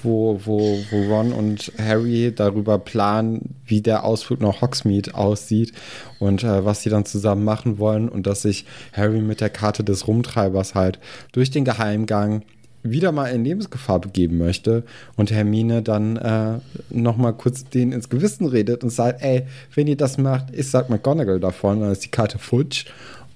[0.02, 5.72] wo, wo, wo Ron und Harry darüber planen, wie der Ausflug nach Hogsmeade aussieht
[6.18, 9.84] und äh, was sie dann zusammen machen wollen und dass sich Harry mit der Karte
[9.84, 10.98] des Rumtreibers halt
[11.32, 12.42] durch den Geheimgang
[12.84, 14.84] wieder mal in Lebensgefahr begeben möchte
[15.16, 16.58] und Hermine dann äh,
[16.90, 20.70] noch mal kurz denen ins Gewissen redet und sagt, ey, wenn ihr das macht, ich
[20.70, 22.84] sag McGonagall davon, dann ist die Karte futsch.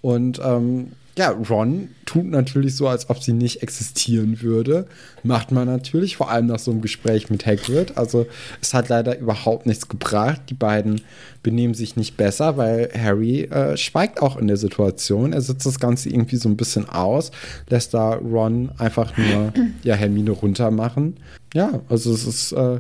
[0.02, 4.86] Und ähm, ja, Ron tut natürlich so, als ob sie nicht existieren würde.
[5.24, 7.98] Macht man natürlich, vor allem nach so einem Gespräch mit Hagrid.
[7.98, 8.26] Also
[8.62, 10.42] es hat leider überhaupt nichts gebracht.
[10.48, 11.00] Die beiden
[11.42, 15.32] benehmen sich nicht besser, weil Harry äh, schweigt auch in der Situation.
[15.32, 17.32] Er sitzt das Ganze irgendwie so ein bisschen aus,
[17.68, 19.52] lässt da Ron einfach nur
[19.82, 21.16] ja, Hermine runtermachen.
[21.52, 22.78] Ja, also es ist, äh,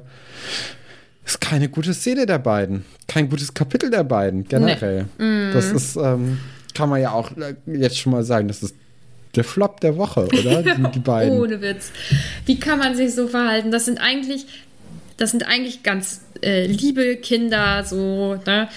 [1.26, 2.84] ist keine gute Szene der beiden.
[3.08, 5.06] Kein gutes Kapitel der beiden, generell.
[5.52, 6.38] Das ist, ähm,
[6.78, 8.76] kann man ja auch äh, jetzt schon mal sagen, das ist
[9.34, 10.62] der Flop der Woche, oder?
[10.76, 11.36] Die, die beiden.
[11.36, 11.90] Ohne Witz.
[12.46, 13.72] Wie kann man sich so verhalten?
[13.72, 14.46] Das sind eigentlich,
[15.16, 18.68] das sind eigentlich ganz äh, liebe Kinder, so, ne?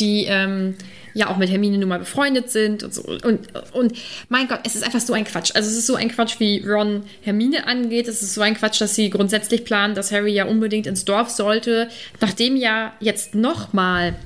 [0.00, 0.74] Die ähm,
[1.14, 3.02] ja auch mit Hermine nun mal befreundet sind und so.
[3.02, 3.92] Und, und
[4.28, 5.52] mein Gott, es ist einfach so ein Quatsch.
[5.54, 8.08] Also es ist so ein Quatsch, wie Ron Hermine angeht.
[8.08, 11.30] Es ist so ein Quatsch, dass sie grundsätzlich planen, dass Harry ja unbedingt ins Dorf
[11.30, 11.88] sollte,
[12.20, 14.16] nachdem ja jetzt nochmal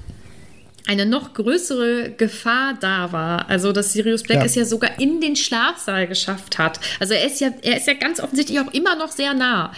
[0.88, 3.48] eine noch größere Gefahr da war.
[3.48, 4.44] Also, dass Sirius Black Ja.
[4.44, 6.80] es ja sogar in den Schlafsaal geschafft hat.
[6.98, 9.72] Also, er ist ja, er ist ja ganz offensichtlich auch immer noch sehr nah.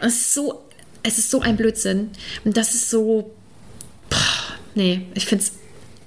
[0.00, 0.62] Es ist so,
[1.02, 2.10] es ist so ein Blödsinn.
[2.44, 3.30] Und das ist so,
[4.10, 4.18] Puh,
[4.74, 5.52] nee, ich finde es,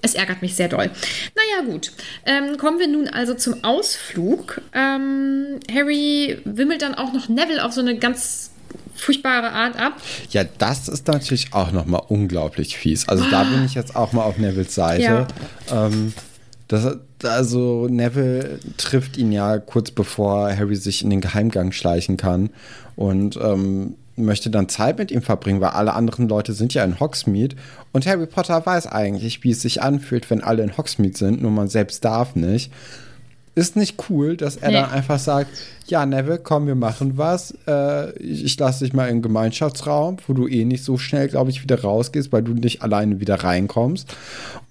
[0.02, 0.90] es ärgert mich sehr doll.
[1.36, 1.94] Naja, gut.
[2.26, 4.62] Ähm, kommen wir nun also zum Ausflug.
[4.74, 8.52] Ähm, Harry wimmelt dann auch noch Neville auf so eine ganz
[8.96, 9.94] furchtbare Art ab.
[10.32, 13.08] Ja, das ist natürlich auch noch mal unglaublich fies.
[13.08, 15.28] Also da bin ich jetzt auch mal auf Nevilles Seite.
[15.72, 16.14] Ähm,
[16.68, 22.50] das, also Neville trifft ihn ja kurz bevor Harry sich in den Geheimgang schleichen kann
[22.96, 27.00] und ähm, möchte dann Zeit mit ihm verbringen, weil alle anderen Leute sind ja in
[27.00, 27.56] Hogsmeade
[27.92, 31.52] und Harry Potter weiß eigentlich, wie es sich anfühlt, wenn alle in Hogsmeade sind, nur
[31.52, 32.72] man selbst darf nicht.
[33.56, 34.76] Ist nicht cool, dass er Nee.
[34.76, 35.50] dann einfach sagt,
[35.88, 37.54] ja, Neville, komm, wir machen was.
[37.68, 41.28] Äh, ich ich lasse dich mal in den Gemeinschaftsraum, wo du eh nicht so schnell,
[41.28, 44.16] glaube ich, wieder rausgehst, weil du nicht alleine wieder reinkommst.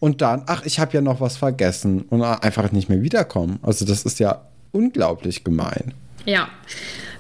[0.00, 3.58] Und dann, ach, ich habe ja noch was vergessen und einfach nicht mehr wiederkommen.
[3.62, 4.42] Also das ist ja
[4.72, 5.94] unglaublich gemein.
[6.24, 6.48] Ja,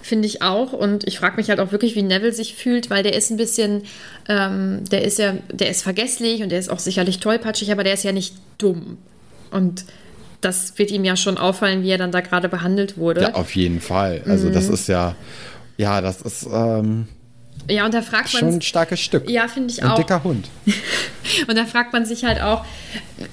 [0.00, 0.72] finde ich auch.
[0.72, 3.36] Und ich frage mich halt auch wirklich, wie Neville sich fühlt, weil der ist ein
[3.36, 3.82] bisschen,
[4.28, 7.94] ähm, der ist ja, der ist vergesslich und der ist auch sicherlich tollpatschig, aber der
[7.94, 8.98] ist ja nicht dumm.
[9.50, 9.84] Und
[10.42, 13.22] das wird ihm ja schon auffallen, wie er dann da gerade behandelt wurde.
[13.22, 14.22] Ja, auf jeden Fall.
[14.26, 14.74] Also das Mhm.
[14.74, 15.14] ist ja,
[15.78, 17.06] ja, das ist ähm,
[17.70, 19.30] Ja, und da fragt schon man ein starkes Stück.
[19.30, 19.96] Ja, finde ich ein auch.
[19.96, 20.48] dicker Hund.
[21.48, 22.64] Und da fragt man sich halt auch,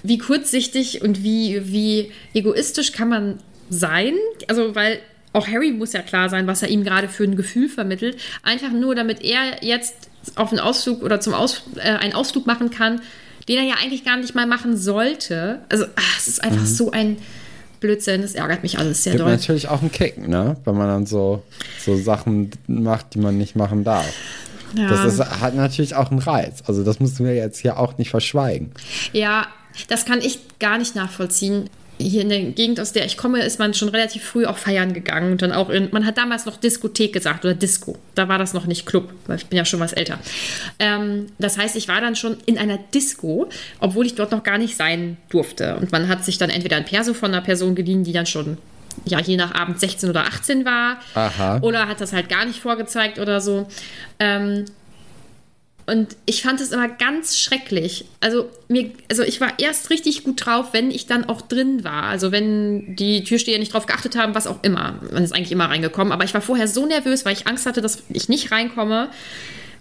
[0.04, 3.40] wie kurzsichtig und wie, wie egoistisch kann man
[3.72, 4.14] sein?
[4.48, 5.00] Also, weil
[5.34, 8.18] auch Harry muss ja klar sein, was er ihm gerade für ein Gefühl vermittelt.
[8.44, 9.96] Einfach nur, damit er jetzt
[10.36, 13.02] auf einen Ausflug oder zum Aus, äh, einen Ausflug machen kann,
[13.50, 15.60] den er ja eigentlich gar nicht mal machen sollte.
[15.70, 17.18] Also, ach, es ist einfach so ein
[17.80, 18.22] Blödsinn.
[18.22, 19.32] Das ärgert mich alles sehr Gibt doll.
[19.32, 20.56] natürlich auch einen Kick, ne?
[20.66, 21.44] Wenn man dann so,
[21.84, 24.14] so Sachen macht, die man nicht machen darf.
[24.76, 24.88] Ja.
[24.88, 26.62] Das ist, hat natürlich auch einen Reiz.
[26.68, 28.72] Also das müssen wir jetzt hier auch nicht verschweigen.
[29.14, 29.48] Ja,
[29.88, 31.72] das kann ich gar nicht nachvollziehen.
[32.00, 34.94] Hier in der Gegend, aus der ich komme, ist man schon relativ früh auch feiern
[34.94, 35.34] gegangen.
[35.34, 37.98] Und dann auch in, man hat damals noch Diskothek gesagt oder Disco.
[38.16, 40.20] Da war das noch nicht Club, weil ich bin ja schon was älter.
[40.80, 44.58] Ähm, das heißt, ich war dann schon in einer Disco, obwohl ich dort noch gar
[44.58, 45.76] nicht sein durfte.
[45.76, 48.58] Und man hat sich dann entweder ein Perso von einer Person geliehen, die dann schon
[49.06, 51.00] ja, je nach Abend 16 oder 18 war.
[51.14, 51.60] Aha.
[51.62, 53.68] Oder hat das halt gar nicht vorgezeigt oder so.
[54.20, 54.66] Ähm,
[55.90, 58.06] und ich fand es immer ganz schrecklich.
[58.20, 62.04] Also, mir, also ich war erst richtig gut drauf, wenn ich dann auch drin war.
[62.04, 65.00] Also wenn die Türsteher nicht drauf geachtet haben, was auch immer.
[65.12, 66.14] Man ist eigentlich immer reingekommen.
[66.14, 69.10] Aber ich war vorher so nervös, weil ich Angst hatte, dass ich nicht reinkomme.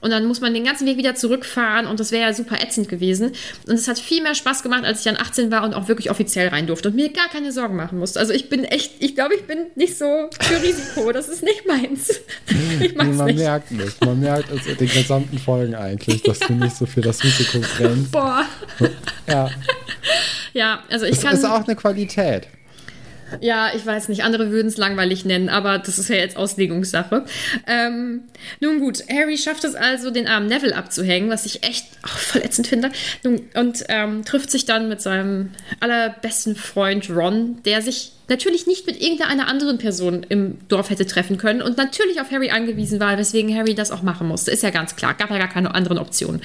[0.01, 2.89] Und dann muss man den ganzen Weg wieder zurückfahren und das wäre ja super ätzend
[2.89, 3.33] gewesen.
[3.67, 6.11] Und es hat viel mehr Spaß gemacht, als ich dann 18 war und auch wirklich
[6.11, 8.21] offiziell rein durfte und mir gar keine Sorgen machen musste.
[8.21, 11.11] Also ich bin echt, ich glaube, ich bin nicht so für Risiko.
[11.13, 12.21] Das ist nicht meins.
[12.81, 13.39] Ich Nee, man nicht.
[13.39, 14.01] merkt es.
[14.01, 17.59] Man merkt es in den gesamten Folgen eigentlich, dass du nicht so für das Risiko
[17.77, 18.13] brennst.
[18.13, 18.45] Boah.
[19.27, 19.51] Ja,
[20.55, 21.35] Ja, also ich es kann.
[21.35, 22.49] ist auch eine Qualität.
[23.41, 27.25] Ja, ich weiß nicht, andere würden es langweilig nennen, aber das ist ja jetzt Auslegungssache.
[27.67, 28.23] Ähm,
[28.61, 32.43] nun gut, Harry schafft es also, den armen Neville abzuhängen, was ich echt ach, voll
[32.43, 32.91] ätzend finde.
[33.23, 38.87] Nun, und ähm, trifft sich dann mit seinem allerbesten Freund Ron, der sich natürlich nicht
[38.87, 43.17] mit irgendeiner anderen Person im Dorf hätte treffen können und natürlich auf Harry angewiesen war,
[43.17, 44.51] weswegen Harry das auch machen musste.
[44.51, 46.43] Ist ja ganz klar, gab ja gar keine anderen Optionen.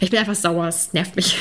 [0.00, 1.36] Ich bin einfach sauer, es nervt mich.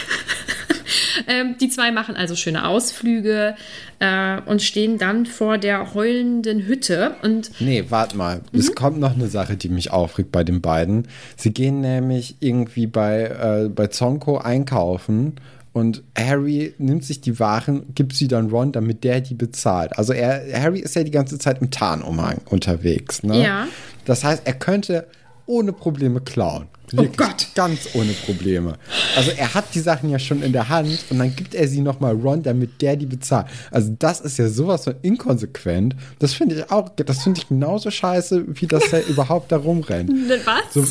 [1.27, 3.55] ähm, die zwei machen also schöne Ausflüge
[3.99, 7.15] äh, und stehen dann vor der heulenden Hütte.
[7.21, 8.41] Und Nee, warte mal.
[8.53, 11.07] Es kommt noch eine Sache, die mich aufregt bei den beiden.
[11.35, 15.35] Sie gehen nämlich irgendwie bei, äh, bei Zonko einkaufen
[15.73, 19.97] und Harry nimmt sich die Waren, gibt sie dann Ron, damit der die bezahlt.
[19.97, 23.23] Also er, Harry ist ja die ganze Zeit im Tarnumhang unterwegs.
[23.23, 23.41] Ne?
[23.41, 23.67] Ja.
[24.05, 25.07] Das heißt, er könnte
[25.45, 26.67] ohne Probleme klauen.
[26.91, 27.47] Wirklich, Gott.
[27.55, 28.77] Ganz ohne Probleme.
[29.15, 31.81] Also er hat die Sachen ja schon in der Hand und dann gibt er sie
[31.81, 33.47] nochmal Ron, damit der die bezahlt.
[33.71, 35.95] Also das ist ja sowas von inkonsequent.
[36.19, 40.11] Das finde ich auch, das finde ich genauso scheiße, wie dass er überhaupt da rumrennt.
[40.45, 40.73] was?
[40.73, 40.85] So,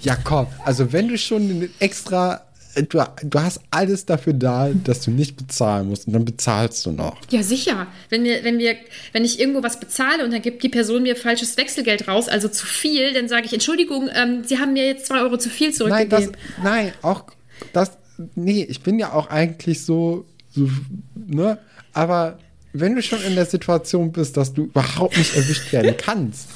[0.00, 2.40] ja, komm, also wenn du schon extra,
[2.74, 6.92] du, du hast alles dafür da, dass du nicht bezahlen musst und dann bezahlst du
[6.92, 7.16] noch.
[7.30, 7.86] Ja, sicher.
[8.08, 8.76] Wenn wir, wenn wir,
[9.12, 12.48] wenn ich irgendwo was bezahle und dann gibt die Person mir falsches Wechselgeld raus, also
[12.48, 15.68] zu viel, dann sage ich, Entschuldigung, ähm, Sie haben mir jetzt zwei Euro zu viel
[15.68, 16.36] Nein, das, zurückgegeben.
[16.62, 17.24] nein, auch
[17.72, 17.92] das,
[18.34, 20.68] nee, ich bin ja auch eigentlich so, so,
[21.14, 21.58] ne,
[21.92, 22.38] aber
[22.72, 26.48] wenn du schon in der Situation bist, dass du überhaupt nicht erwischt werden kannst,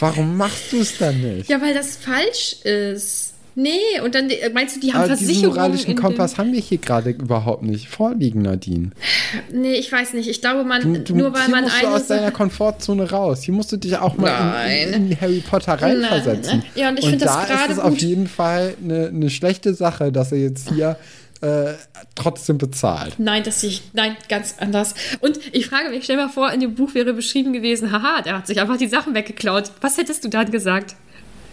[0.00, 1.50] warum machst du es dann nicht?
[1.50, 3.34] Ja, weil das falsch ist.
[3.60, 6.38] Nee, und dann äh, meinst du, die haben aber diesen Versicherungen moralischen in dem- Kompass
[6.38, 8.92] haben wir hier gerade überhaupt nicht vorliegen, Nadine.
[9.52, 10.28] Nee, ich weiß nicht.
[10.28, 13.42] Ich glaube, man, Du, du, nur weil hier man musst du aus deiner Komfortzone raus.
[13.42, 16.58] Hier musst du dich auch mal in, in, Harry Potter reinversetzen.
[16.58, 16.70] Nein.
[16.76, 18.02] Ja, und ich find das da ist gerade es auf gut.
[18.02, 20.96] jeden Fall eine, eine schlechte Sache, dass er jetzt hier
[21.40, 21.72] äh,
[22.14, 23.14] trotzdem bezahlt.
[23.18, 24.94] Nein, das sehe ich, nein, ganz anders.
[25.20, 28.38] Und ich frage mich, stell mal vor, in dem Buch wäre beschrieben gewesen, haha, der
[28.38, 29.72] hat sich einfach die Sachen weggeklaut.
[29.80, 30.94] Was hättest du dann gesagt?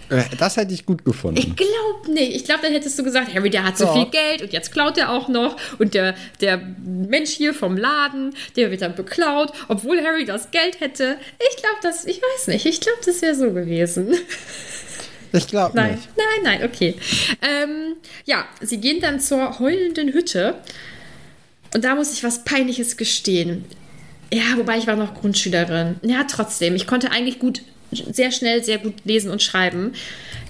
[0.10, 1.38] Äh, Das hätte ich gut gefunden.
[1.39, 2.36] Ich glaube nicht.
[2.36, 3.94] Ich glaube, dann hättest du gesagt, Harry, der hat so Ja.
[3.94, 5.56] viel Geld und jetzt klaut er auch noch.
[5.80, 10.80] Und der, der Mensch hier vom Laden, der wird dann beklaut, obwohl Harry das Geld
[10.80, 11.18] hätte.
[11.52, 12.65] Ich glaube, das, ich weiß nicht.
[12.65, 14.13] Ich glaube, das wäre so gewesen.
[15.34, 16.08] Ich glaube nicht.
[16.15, 16.96] nein, nein, okay.
[17.41, 20.56] Ähm, ja, sie gehen dann zur heulenden Hütte.
[21.74, 23.65] Und da muss ich was Peinliches gestehen.
[24.34, 25.98] Ja, wobei ich war noch Grundschülerin.
[26.04, 26.76] Ja, trotzdem.
[26.76, 27.63] Ich konnte eigentlich gut
[28.12, 29.93] sehr schnell, sehr gut lesen und schreiben.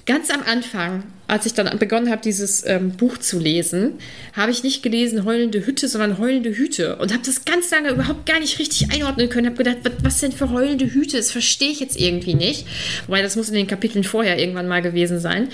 [0.06, 3.94] Ganz am Anfang, als ich dann begonnen habe, dieses ähm, Buch zu lesen,
[4.34, 8.24] habe ich nicht gelesen Heulende Hütte, sondern Heulende Hüte und habe das ganz lange überhaupt
[8.24, 9.46] gar nicht richtig einordnen können.
[9.46, 11.16] Habe gedacht, was, was denn für Heulende Hüte?
[11.16, 12.66] Das verstehe ich jetzt irgendwie nicht.
[13.08, 15.48] Wobei das muss in den Kapiteln vorher irgendwann mal gewesen sein.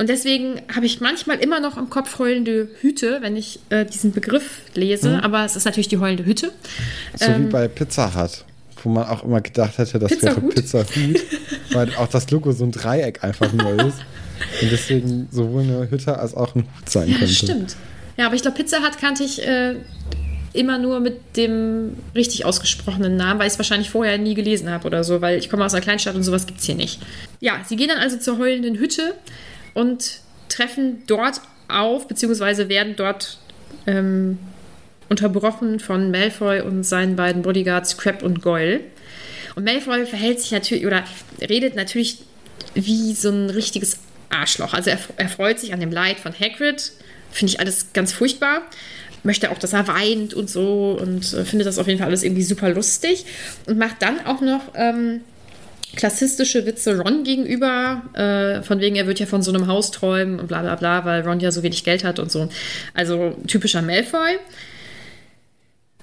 [0.00, 4.12] Und deswegen habe ich manchmal immer noch im Kopf heulende Hüte, wenn ich äh, diesen
[4.12, 5.10] Begriff lese.
[5.10, 5.20] Mhm.
[5.20, 6.52] Aber es ist natürlich die heulende Hütte.
[7.16, 8.46] So ähm, wie bei Pizza Hut,
[8.84, 11.20] wo man auch immer gedacht hätte, das Pizza wäre Pizza Hut,
[11.72, 13.98] weil auch das Logo so ein Dreieck einfach nur ist.
[14.62, 17.28] Und deswegen sowohl eine Hütte als auch ein Hut sein könnte.
[17.28, 17.76] Stimmt.
[18.16, 19.76] Ja, aber ich glaube, Pizza Hut kannte ich äh,
[20.52, 24.86] immer nur mit dem richtig ausgesprochenen Namen, weil ich es wahrscheinlich vorher nie gelesen habe
[24.86, 27.00] oder so, weil ich komme aus einer Kleinstadt und sowas gibt es hier nicht.
[27.40, 29.14] Ja, sie gehen dann also zur heulenden Hütte
[29.74, 33.38] und treffen dort auf, beziehungsweise werden dort
[33.86, 34.38] ähm,
[35.10, 38.80] unterbrochen von Malfoy und seinen beiden Bodyguards Crab und Goyle.
[39.56, 41.04] Und Malfoy verhält sich natürlich oder
[41.40, 42.18] redet natürlich
[42.74, 43.98] wie so ein richtiges
[44.30, 44.72] Arschloch.
[44.72, 46.92] Also er, er freut sich an dem Leid von Hagrid.
[47.32, 48.62] Finde ich alles ganz furchtbar.
[49.24, 52.22] Möchte auch, dass er weint und so und äh, findet das auf jeden Fall alles
[52.22, 53.26] irgendwie super lustig.
[53.66, 55.22] Und macht dann auch noch ähm,
[55.96, 60.38] klassistische Witze Ron gegenüber, äh, von wegen, er wird ja von so einem Haus träumen
[60.38, 62.48] und bla bla bla, weil Ron ja so wenig Geld hat und so.
[62.94, 64.38] Also typischer Malfoy.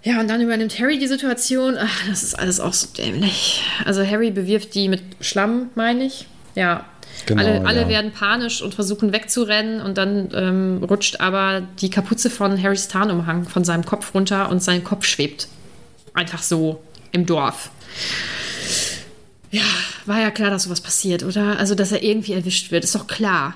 [0.04, 1.76] Ja, und dann übernimmt Harry die Situation.
[1.80, 3.64] Ach, das ist alles auch so dämlich.
[3.86, 6.28] Also Harry bewirft die mit Schlamm, meine ich.
[6.56, 6.86] Ja.
[7.26, 7.90] Genau, alle, alle ja.
[7.90, 13.50] werden panisch und versuchen wegzurennen und dann ähm, rutscht aber die Kapuze von Harrys Tarnumhang
[13.50, 15.48] von seinem Kopf runter und sein Kopf schwebt
[16.14, 16.82] einfach so
[17.12, 17.70] im Dorf.
[19.52, 19.64] Ja,
[20.06, 21.58] war ja klar, dass sowas passiert, oder?
[21.58, 23.56] Also, dass er irgendwie erwischt wird, ist doch klar.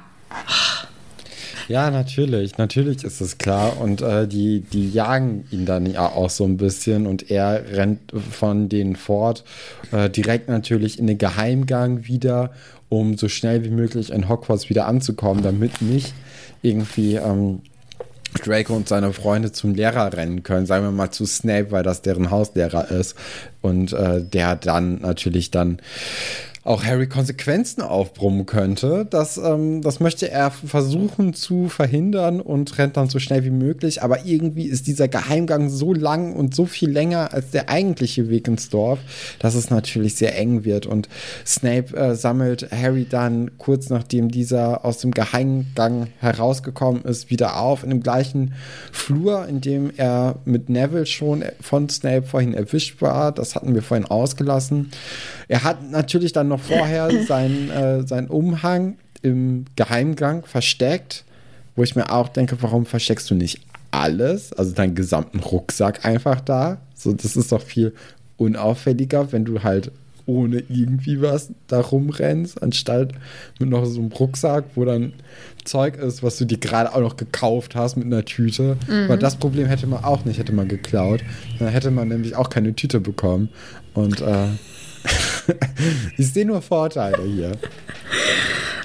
[1.71, 3.79] Ja, natürlich, natürlich ist es klar.
[3.79, 8.11] Und äh, die, die jagen ihn dann ja auch so ein bisschen und er rennt
[8.29, 9.45] von denen fort,
[9.93, 12.51] äh, direkt natürlich in den Geheimgang wieder,
[12.89, 16.13] um so schnell wie möglich in Hogwarts wieder anzukommen, damit nicht
[16.61, 17.61] irgendwie ähm,
[18.43, 22.01] Draco und seine Freunde zum Lehrer rennen können, sagen wir mal zu Snape, weil das
[22.01, 23.15] deren Hauslehrer ist
[23.61, 25.77] und äh, der dann natürlich dann
[26.63, 29.07] auch Harry Konsequenzen aufbrummen könnte.
[29.09, 34.03] Das, ähm, das möchte er versuchen zu verhindern und rennt dann so schnell wie möglich.
[34.03, 38.47] Aber irgendwie ist dieser Geheimgang so lang und so viel länger als der eigentliche Weg
[38.47, 38.99] ins Dorf,
[39.39, 40.85] dass es natürlich sehr eng wird.
[40.85, 41.09] Und
[41.47, 47.83] Snape äh, sammelt Harry dann kurz nachdem dieser aus dem Geheimgang herausgekommen ist, wieder auf
[47.83, 48.53] in dem gleichen
[48.91, 53.31] Flur, in dem er mit Neville schon von Snape vorhin erwischt war.
[53.31, 54.91] Das hatten wir vorhin ausgelassen.
[55.51, 61.25] Er hat natürlich dann noch vorher seinen, äh, seinen Umhang im Geheimgang versteckt,
[61.75, 63.59] wo ich mir auch denke, warum versteckst du nicht
[63.91, 66.77] alles, also deinen gesamten Rucksack einfach da?
[66.95, 67.93] So, das ist doch viel
[68.37, 69.91] unauffälliger, wenn du halt
[70.25, 73.11] ohne irgendwie was da rumrennst, anstatt
[73.59, 75.11] mit noch so einem Rucksack, wo dann
[75.65, 78.77] Zeug ist, was du dir gerade auch noch gekauft hast mit einer Tüte.
[78.87, 79.09] Mhm.
[79.09, 81.21] Weil das Problem hätte man auch nicht, hätte man geklaut.
[81.59, 83.49] Dann hätte man nämlich auch keine Tüte bekommen.
[83.93, 84.47] Und äh,
[86.17, 87.51] ich sehe nur Vorteile hier.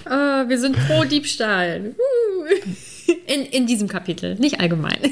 [0.06, 0.10] Uh,
[0.48, 1.94] wir sind pro Diebstahl.
[3.26, 4.98] In, in diesem Kapitel, nicht allgemein.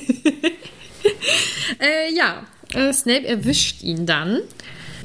[1.81, 4.41] äh, ja, äh, Snape erwischt ihn dann.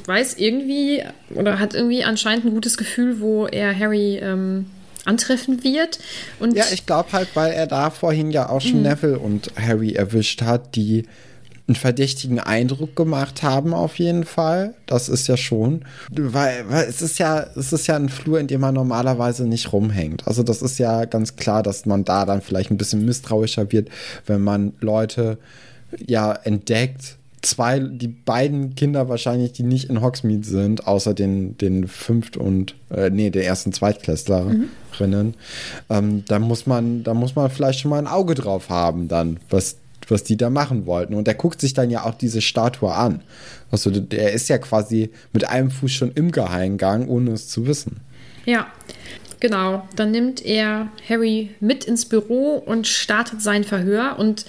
[0.06, 1.04] Weiß irgendwie
[1.36, 4.66] oder hat irgendwie anscheinend ein gutes Gefühl, wo er Harry ähm,
[5.06, 6.00] antreffen wird.
[6.40, 8.84] Und ja, ich glaube halt, weil er da vorhin ja auch schon mhm.
[8.84, 11.06] Neville und Harry erwischt hat, die
[11.70, 14.74] einen verdächtigen Eindruck gemacht haben, auf jeden Fall.
[14.88, 15.86] Das ist ja schon.
[16.12, 19.72] Weil, weil es ist ja, es ist ja ein Flur, in dem man normalerweise nicht
[19.72, 20.28] rumhängt.
[20.28, 23.90] Also das ist ja ganz klar, dass man da dann vielleicht ein bisschen misstrauischer wird,
[24.26, 25.38] wenn man Leute
[26.06, 27.18] ja entdeckt.
[27.44, 32.76] Zwei, die beiden Kinder wahrscheinlich, die nicht in Hogsmeade sind, außer den, den fünft und,
[32.90, 34.70] äh, nee, der ersten Zweitklässlerinnen.
[35.00, 35.34] Mhm.
[35.90, 39.40] Ähm, da muss man, da muss man vielleicht schon mal ein Auge drauf haben, dann,
[39.50, 39.78] was
[40.12, 41.14] was die da machen wollten.
[41.14, 43.22] Und er guckt sich dann ja auch diese Statue an.
[43.72, 47.98] Also der ist ja quasi mit einem Fuß schon im Geheimgang, ohne es zu wissen.
[48.46, 48.68] Ja,
[49.40, 49.88] genau.
[49.96, 54.18] Dann nimmt er Harry mit ins Büro und startet sein Verhör.
[54.18, 54.46] Und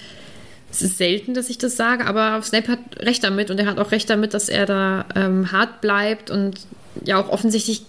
[0.71, 3.77] es ist selten, dass ich das sage, aber Snape hat recht damit und er hat
[3.77, 6.61] auch recht damit, dass er da ähm, hart bleibt und
[7.05, 7.85] ja auch offensichtlich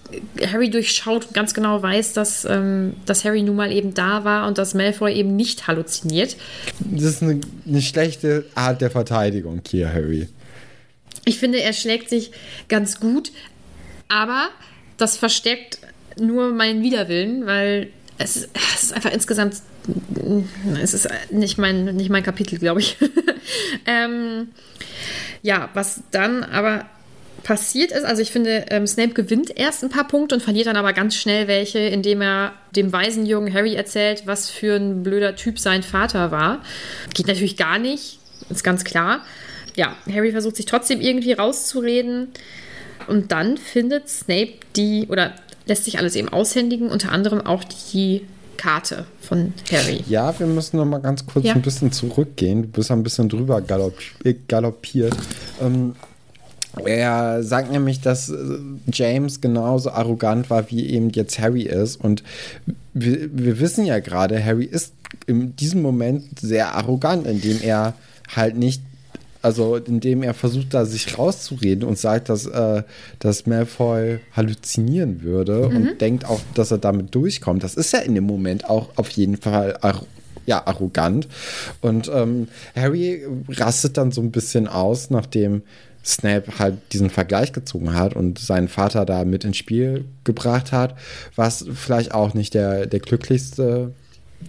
[0.46, 4.46] Harry durchschaut und ganz genau weiß, dass, ähm, dass Harry nun mal eben da war
[4.46, 6.36] und dass Malfoy eben nicht halluziniert.
[6.80, 10.28] Das ist eine, eine schlechte Art der Verteidigung hier, Harry.
[11.24, 12.32] Ich finde, er schlägt sich
[12.68, 13.32] ganz gut,
[14.08, 14.48] aber
[14.98, 15.78] das verstärkt
[16.18, 19.56] nur meinen Widerwillen, weil es ist, es ist einfach insgesamt,
[20.80, 22.96] es ist nicht mein, nicht mein Kapitel, glaube ich.
[23.86, 24.48] ähm,
[25.42, 26.86] ja, was dann aber
[27.42, 30.76] passiert ist, also ich finde, ähm, Snape gewinnt erst ein paar Punkte und verliert dann
[30.76, 35.58] aber ganz schnell welche, indem er dem Waisenjungen Harry erzählt, was für ein blöder Typ
[35.58, 36.60] sein Vater war.
[37.14, 38.18] Geht natürlich gar nicht,
[38.48, 39.20] ist ganz klar.
[39.74, 42.28] Ja, Harry versucht sich trotzdem irgendwie rauszureden
[43.08, 45.32] und dann findet Snape die, oder
[45.66, 48.22] lässt sich alles eben aushändigen, unter anderem auch die
[48.56, 50.04] Karte von Harry.
[50.08, 51.54] Ja, wir müssen noch mal ganz kurz Ja.
[51.54, 52.62] ein bisschen zurückgehen.
[52.62, 53.94] Du bist ein bisschen drüber galopp
[54.46, 55.16] galoppiert.
[55.60, 55.96] Ähm,
[56.84, 58.34] er sagt nämlich, dass äh,
[58.92, 61.96] James genauso arrogant war, wie eben jetzt Harry ist.
[61.96, 62.22] Und
[62.94, 64.94] wir, wir wissen ja gerade, Harry ist
[65.26, 67.94] in diesem Moment sehr arrogant, indem er
[68.34, 68.82] halt nicht
[69.42, 72.84] also indem er versucht, da sich rauszureden und sagt, dass, äh,
[73.18, 77.64] dass Malfoy halluzinieren würde und denkt auch, dass er damit durchkommt.
[77.64, 80.02] Das ist ja in dem Moment auch auf jeden Fall ar
[80.44, 81.28] ja, arrogant.
[81.82, 85.62] Und ähm, Harry rastet dann so ein bisschen aus, nachdem
[86.04, 90.96] Snape halt diesen Vergleich gezogen hat und seinen Vater da mit ins Spiel gebracht hat,
[91.36, 93.92] was vielleicht auch nicht der, der glücklichste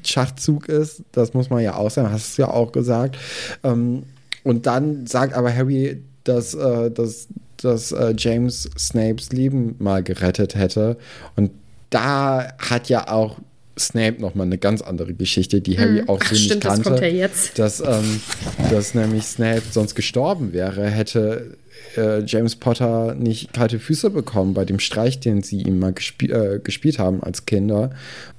[0.04, 1.04] Schachzug ist.
[1.12, 3.18] Das muss man ja auch sagen, hast du ja auch gesagt.
[3.64, 4.04] Ähm,
[4.44, 7.28] und dann sagt aber Harry, dass, äh, dass,
[7.58, 10.98] dass äh, James Snapes Leben mal gerettet hätte.
[11.36, 11.52] Und
[11.90, 13.38] da hat ja auch
[13.78, 16.90] Snape nochmal eine ganz andere Geschichte, die Harry auch so Ach, nicht stimmt, das kannte.
[16.90, 17.58] kommt ja jetzt.
[17.58, 18.22] Dass, ähm,
[18.70, 21.58] dass nämlich Snape sonst gestorben wäre, hätte
[21.98, 26.30] äh, James Potter nicht kalte Füße bekommen bei dem Streich, den sie ihm mal gespie
[26.30, 27.92] äh, gespielt haben als Kinder.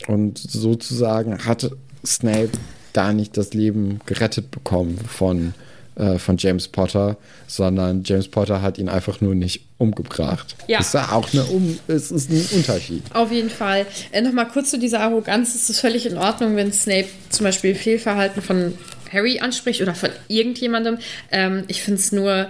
[0.07, 1.71] Und sozusagen hat
[2.07, 2.51] Snape
[2.93, 5.55] da nicht das Leben gerettet bekommen von,
[5.97, 7.17] äh, von James Potter,
[7.47, 10.57] sondern James Potter hat ihn einfach nur nicht umgebracht.
[10.67, 10.81] Ja.
[10.81, 13.03] Ist ja auch eine um es ist ein Unterschied.
[13.13, 13.87] Auf jeden Fall.
[14.13, 15.55] Äh, Nochmal kurz zu dieser Arroganz.
[15.55, 18.75] Es ist völlig in Ordnung, wenn Snape zum Beispiel Fehlverhalten von
[19.13, 20.99] Harry anspricht oder von irgendjemandem.
[21.31, 22.49] Ähm, ich finde es nur,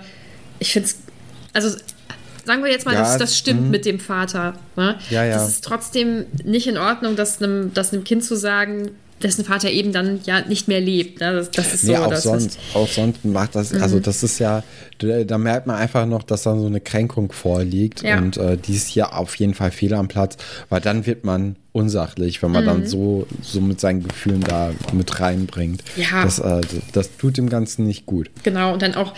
[0.59, 0.97] ich finde es,
[1.53, 1.77] also
[2.45, 3.71] sagen wir jetzt mal, Ja, dass das stimmt mhm.
[3.71, 4.55] mit dem Vater.
[4.77, 4.97] Ne?
[5.11, 5.35] Ja, ja.
[5.35, 8.91] Das ist trotzdem nicht in Ordnung, das einem, das einem Kind zu sagen,
[9.25, 11.21] dessen Vater eben dann ja nicht mehr lebt.
[11.21, 11.33] Ne?
[11.33, 11.93] Das, das ist so.
[11.93, 14.03] Nee, auch das sonst, auch sonst macht das, also Mhm.
[14.03, 14.63] das ist ja,
[14.99, 18.19] da, da merkt man einfach noch, dass da so eine Kränkung vorliegt Ja.
[18.19, 20.37] und äh, die ist hier auf jeden Fall fehl am Platz,
[20.69, 22.69] weil dann wird man unsachlich, wenn man Mhm.
[22.69, 25.83] dann so, so mit seinen Gefühlen da mit reinbringt.
[25.97, 26.23] Ja.
[26.23, 26.61] Das, äh,
[26.93, 28.31] das tut dem Ganzen nicht gut.
[28.45, 29.15] Genau, und dann auch,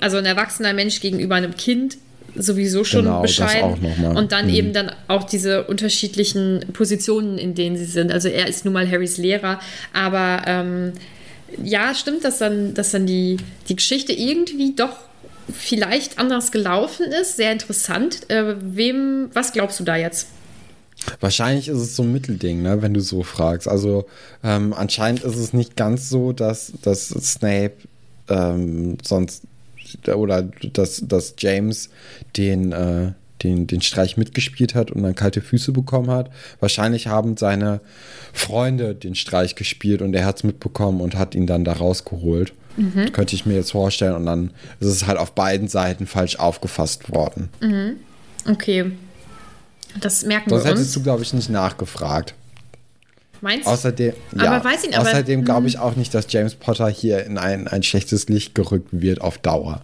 [0.00, 1.96] also ein erwachsener Mensch gegenüber einem Kind
[2.38, 3.76] sowieso schon Genau, bescheiden.
[4.16, 4.54] Und dann Mhm.
[4.54, 8.12] eben dann auch diese unterschiedlichen Positionen, in denen sie sind.
[8.12, 9.60] Also er ist nun mal Harrys Lehrer,
[9.92, 10.92] aber ähm,
[11.62, 14.96] ja, stimmt, dass dann, dass dann die, die Geschichte irgendwie doch
[15.52, 17.36] vielleicht anders gelaufen ist.
[17.36, 18.28] Sehr interessant.
[18.30, 20.28] Äh, wem, was glaubst du da jetzt?
[21.20, 23.68] Wahrscheinlich ist es so ein Mittelding, ne, wenn du so fragst.
[23.68, 24.06] Also
[24.44, 27.74] ähm, anscheinend ist es nicht ganz so, dass, dass Snape
[28.28, 29.44] ähm, sonst
[30.14, 31.90] oder dass, dass James
[32.36, 33.12] den, äh,
[33.42, 36.30] den, den Streich mitgespielt hat und dann kalte Füße bekommen hat.
[36.60, 37.80] Wahrscheinlich haben seine
[38.32, 42.52] Freunde den Streich gespielt und er hat es mitbekommen und hat ihn dann da rausgeholt.
[43.12, 44.14] Könnte ich mir jetzt vorstellen.
[44.14, 47.48] Und dann ist es halt auf beiden Seiten falsch aufgefasst worden.
[48.48, 48.92] Okay.
[50.00, 50.80] Das merken Sonst wir uns.
[50.80, 52.34] hättest du, glaube ich, nicht nachgefragt.
[53.40, 53.70] Meinst du?
[53.70, 55.66] Außerdem, ja, außerdem glaube Mhm.
[55.68, 59.38] ich auch nicht, dass James Potter hier in ein, ein schlechtes Licht gerückt wird auf
[59.38, 59.82] Dauer.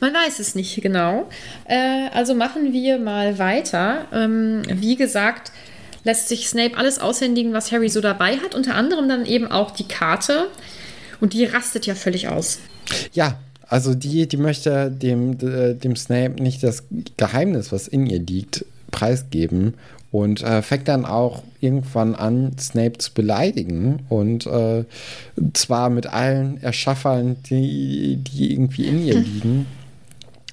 [0.00, 1.28] Man weiß es nicht genau.
[1.66, 4.06] Äh, also machen wir mal weiter.
[4.12, 5.52] Ähm, wie gesagt,
[6.04, 8.54] lässt sich Snape alles aushändigen, was Harry so dabei hat.
[8.54, 10.46] Unter anderem dann eben auch die Karte.
[11.20, 12.60] Und die rastet ja völlig aus.
[13.12, 16.84] Ja, also die, die möchte dem, äh, dem Snape nicht das
[17.18, 19.74] Geheimnis, was in ihr liegt, preisgeben
[20.12, 24.84] und äh, fängt dann auch irgendwann an, Snape zu beleidigen und äh,
[25.52, 29.66] zwar mit allen Erschaffern, die, die irgendwie in ihr liegen.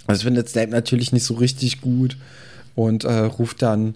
[0.05, 2.17] Das findet Snape natürlich nicht so richtig gut
[2.75, 3.95] und äh, ruft dann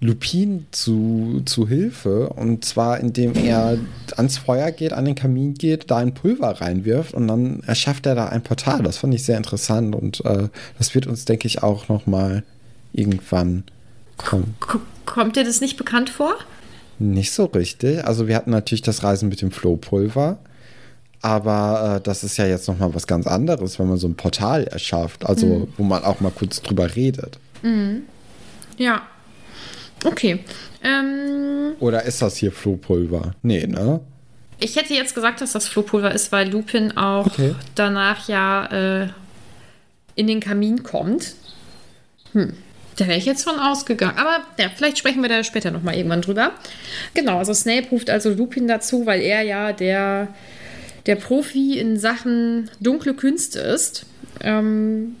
[0.00, 2.28] Lupin zu, zu Hilfe.
[2.28, 3.78] Und zwar, indem er
[4.16, 8.14] ans Feuer geht, an den Kamin geht, da ein Pulver reinwirft und dann erschafft er
[8.14, 8.82] da ein Portal.
[8.82, 12.44] Das fand ich sehr interessant und äh, das wird uns, denke ich, auch noch mal
[12.92, 13.64] irgendwann
[14.18, 14.54] kommen.
[14.60, 16.34] K kommt dir das nicht bekannt vor?
[16.98, 18.04] Nicht so richtig.
[18.06, 20.38] Also wir hatten natürlich das Reisen mit dem Flohpulver.
[21.22, 24.14] Aber äh, das ist ja jetzt noch mal was ganz anderes, wenn man so ein
[24.14, 25.24] Portal erschafft.
[25.24, 25.68] Also Mhm.
[25.76, 27.38] wo man auch mal kurz drüber redet.
[28.76, 29.02] Ja.
[30.04, 30.40] Okay.
[30.82, 33.34] Ähm, Oder ist das hier Flohpulver?
[33.42, 34.00] Nee, ne?
[34.60, 37.54] ich hätte jetzt gesagt, dass das Flohpulver ist, weil Lupin auch Okay.
[37.74, 38.66] danach ja
[39.02, 39.08] äh,
[40.14, 41.34] in den Kamin kommt.
[42.32, 42.54] Hm.
[42.96, 44.16] Da wäre ich jetzt von ausgegangen.
[44.18, 46.52] Aber ja, vielleicht sprechen wir da später nochmal irgendwann drüber.
[47.14, 50.28] Genau, also Snape ruft also Lupin dazu, weil er ja der,
[51.06, 54.06] der Profi in Sachen dunkle Künste ist.
[54.42, 55.16] Ähm,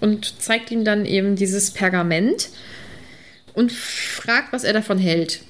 [0.00, 2.50] und zeigt ihm dann eben dieses Pergament
[3.54, 5.40] und fragt, was er davon hält.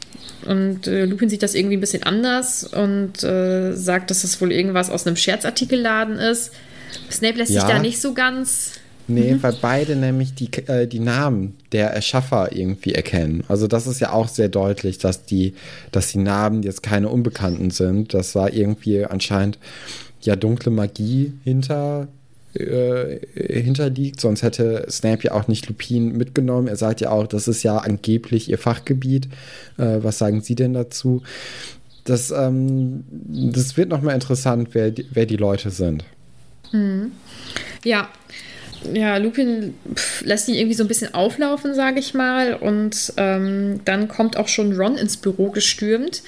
[0.46, 4.52] Und äh, Lupin sieht das irgendwie ein bisschen anders und äh, sagt, dass das wohl
[4.52, 6.52] irgendwas aus einem Scherzartikelladen ist.
[7.10, 7.62] Snape lässt Ja.
[7.62, 8.72] sich da nicht so ganz.
[9.06, 13.44] Nee, weil beide nämlich die, äh, die Namen der Erschaffer irgendwie erkennen.
[13.48, 15.54] Also das ist ja auch sehr deutlich, dass die,
[15.92, 18.14] dass die Namen jetzt keine Unbekannten sind.
[18.14, 19.58] Das war irgendwie anscheinend
[20.22, 22.08] ja dunkle Magie hinter
[22.54, 26.68] äh, hinterliegt, sonst hätte Snape ja auch nicht Lupin mitgenommen.
[26.68, 29.26] Er sagt ja auch, das ist ja angeblich ihr Fachgebiet.
[29.76, 31.22] Äh, was sagen Sie denn dazu?
[32.04, 36.04] Das, ähm, das wird nochmal interessant, wer, wer die Leute sind.
[37.82, 38.08] Ja.
[38.92, 39.74] Ja, Lupin
[40.22, 42.54] lässt ihn irgendwie so ein bisschen auflaufen, sage ich mal.
[42.54, 46.22] Und ähm, dann kommt auch schon Ron ins Büro gestürmt.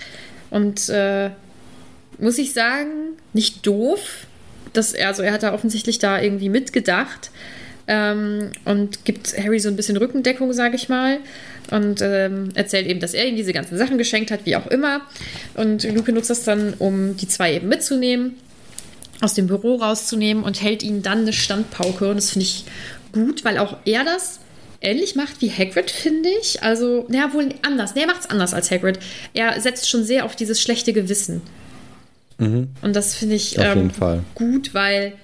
[0.51, 1.31] Und äh,
[2.19, 2.89] muss ich sagen,
[3.33, 4.27] nicht doof.
[4.73, 7.31] Dass er, also er hat da offensichtlich da irgendwie mitgedacht.
[7.89, 11.19] Ähm, und gibt Harry so ein bisschen Rückendeckung, sage ich mal.
[11.71, 15.03] Und ähm, erzählt eben, dass er ihm diese ganzen Sachen geschenkt hat, wie auch immer.
[15.55, 18.37] Und Lupin nutzt das dann, um die zwei eben mitzunehmen
[19.21, 22.09] aus dem Büro rauszunehmen und hält ihnen dann eine Standpauke.
[22.09, 22.65] Und das finde ich
[23.13, 24.41] gut, weil auch er das
[24.81, 26.63] ähnlich macht wie Hagrid, finde ich.
[26.63, 27.95] Also, naja, wohl anders.
[27.95, 28.99] Nee, er macht es anders als Hagrid.
[29.35, 31.43] Er setzt schon sehr auf dieses schlechte Gewissen.
[32.83, 33.91] Und das finde ich ähm,
[34.35, 35.15] gut, weil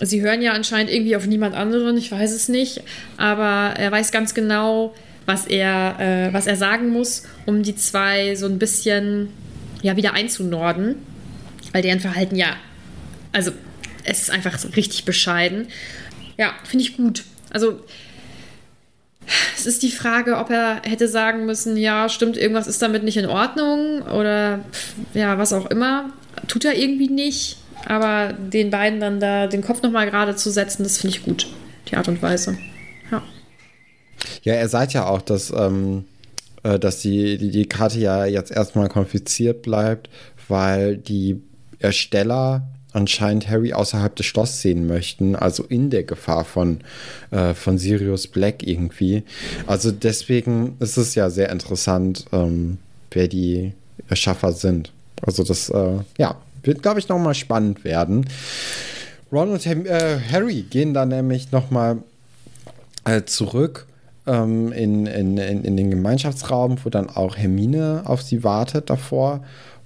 [0.00, 2.82] sie hören ja anscheinend irgendwie auf niemand anderen, ich weiß es nicht.
[3.16, 4.94] Aber er weiß ganz genau,
[5.26, 9.30] was er, äh, was er sagen muss, um die zwei so ein bisschen
[9.82, 10.96] ja, wieder einzunorden.
[11.72, 12.54] Weil deren Verhalten ja
[13.34, 13.50] also,
[14.04, 15.68] es ist einfach richtig bescheiden.
[16.38, 17.24] Ja, finde ich gut.
[17.50, 17.80] Also,
[19.56, 23.16] es ist die Frage, ob er hätte sagen müssen, ja, stimmt, irgendwas ist damit nicht
[23.16, 24.60] in Ordnung oder
[25.14, 26.12] ja, was auch immer.
[26.48, 27.58] Tut er irgendwie nicht.
[27.86, 31.46] Aber den beiden dann da den Kopf nochmal gerade zu setzen, das finde ich gut.
[31.88, 32.56] Die Art und Weise.
[33.10, 33.22] Ja.
[34.42, 36.04] Ja, er sagt ja auch, dass, ähm,
[36.62, 40.08] äh, dass die, die, die Karte ja jetzt erstmal konfiziert bleibt,
[40.48, 41.42] weil die
[41.78, 46.80] Ersteller anscheinend Harry außerhalb des Schlosses sehen möchten, also in der Gefahr von,
[47.30, 49.24] äh, von Sirius Black irgendwie.
[49.66, 52.78] Also deswegen ist es ja sehr interessant, ähm,
[53.10, 53.72] wer die
[54.08, 54.92] Erschaffer sind.
[55.22, 58.26] Also das, äh, ja, wird, glaube ich, nochmal spannend werden.
[59.32, 61.98] Ron und äh, Harry gehen dann nämlich nochmal
[63.04, 63.86] äh, zurück
[64.26, 69.44] ähm, in, in, in, in den Gemeinschaftsraum, wo dann auch Hermine auf sie wartet davor.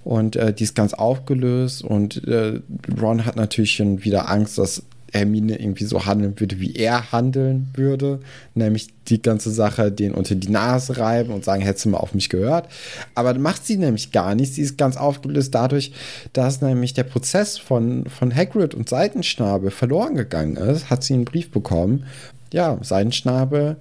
[0.09, 2.61] Und äh, die ist ganz aufgelöst und äh,
[2.99, 4.81] Ron hat natürlich schon wieder Angst, dass
[5.13, 8.19] Hermine irgendwie so handeln würde, wie er handeln würde.
[8.55, 12.15] Nämlich die ganze Sache den unter die Nase reiben und sagen, hättest du mal auf
[12.15, 12.69] mich gehört.
[13.13, 14.55] Aber macht sie nämlich gar nicht.
[14.55, 15.91] Sie ist ganz aufgelöst dadurch,
[16.33, 20.89] dass nämlich der Prozess von, von Hagrid und Seitenschnabel verloren gegangen ist.
[20.89, 22.07] Hat sie einen Brief bekommen.
[22.51, 23.75] Ja, Seitenschnabel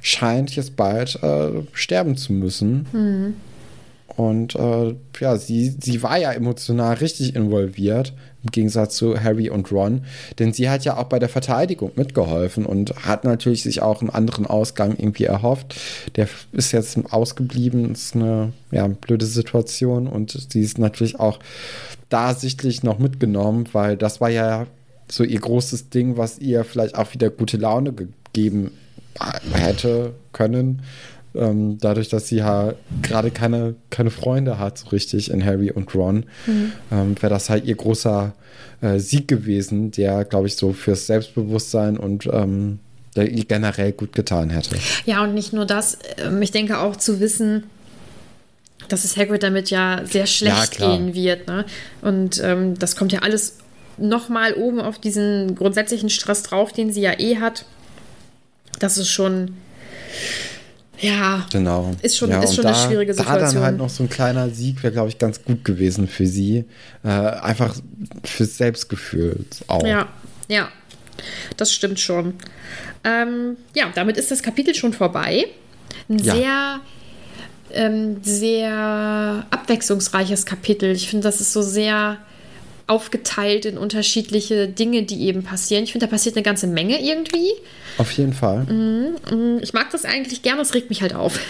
[0.00, 2.84] scheint jetzt bald äh, sterben zu müssen.
[4.18, 8.12] Und äh, ja, sie, sie war ja emotional richtig involviert,
[8.42, 10.06] im Gegensatz zu Harry und Ron.
[10.40, 14.10] Denn sie hat ja auch bei der Verteidigung mitgeholfen und hat natürlich sich auch einen
[14.10, 15.80] anderen Ausgang irgendwie erhofft.
[16.16, 21.38] Der ist jetzt ausgeblieben, ist eine ja, blöde Situation und sie ist natürlich auch
[22.08, 24.66] da sichtlich noch mitgenommen, weil das war ja
[25.08, 28.72] so ihr großes Ding, was ihr vielleicht auch wieder gute Laune gegeben
[29.52, 30.82] hätte können.
[31.34, 32.72] Ähm, dadurch, dass sie ja
[33.02, 37.64] gerade keine, keine Freunde hat, so richtig in Harry und Ron, ähm, wäre das halt
[37.66, 38.32] ihr großer
[38.80, 42.78] äh, Sieg gewesen, der, glaube ich, so fürs Selbstbewusstsein und ähm,
[43.14, 44.76] generell gut getan hätte.
[45.04, 45.98] Ja, und nicht nur das.
[46.18, 47.64] ähm, Ich denke auch zu wissen,
[48.88, 50.96] dass es Hagrid damit ja sehr schlecht klar.
[50.96, 51.46] gehen wird.
[51.46, 51.64] Ne?
[52.00, 53.58] Und ähm, das kommt ja alles
[53.98, 57.64] nochmal oben auf diesen grundsätzlichen Stress drauf, den sie ja eh hat.
[58.78, 59.54] Das ist schon,
[61.00, 61.94] ja, Genau.
[62.02, 63.62] Ist schon- ja, ist schon da, eine schwierige Da dann Situation.
[63.62, 66.64] halt noch so ein kleiner Sieg wäre, glaube ich, ganz gut gewesen für sie.
[67.04, 67.74] Äh, einfach
[68.24, 69.84] fürs Selbstgefühl auch.
[69.86, 70.08] Ja,
[70.48, 70.68] ja,
[71.56, 72.34] das stimmt schon.
[73.04, 75.46] Ähm, ja, damit ist das Kapitel schon vorbei.
[76.08, 76.34] Ein Ja.
[76.34, 76.80] sehr,
[77.72, 80.90] ähm, sehr abwechslungsreiches Kapitel.
[80.92, 82.16] Ich finde, das ist so sehr
[82.88, 85.84] aufgeteilt in unterschiedliche Dinge, die eben passieren.
[85.84, 87.50] Ich finde, da passiert eine ganze Menge irgendwie.
[87.98, 88.64] Auf jeden Fall.
[88.64, 89.58] Mhm.
[89.60, 91.38] Ich mag das eigentlich gerne, es regt mich halt auf.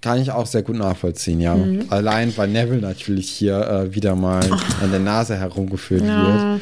[0.00, 1.56] Kann ich auch sehr gut nachvollziehen, ja.
[1.56, 1.86] Mhm.
[1.90, 4.44] Allein, weil Neville natürlich hier äh, wieder mal
[4.80, 6.12] an der Nase herumgeführt wird.
[6.12, 6.60] Ja.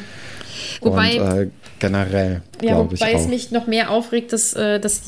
[0.81, 3.27] Wobei, und äh, generell, Ja, glaube ich wobei es auch.
[3.27, 5.01] mich noch mehr aufregt, dass, äh, dass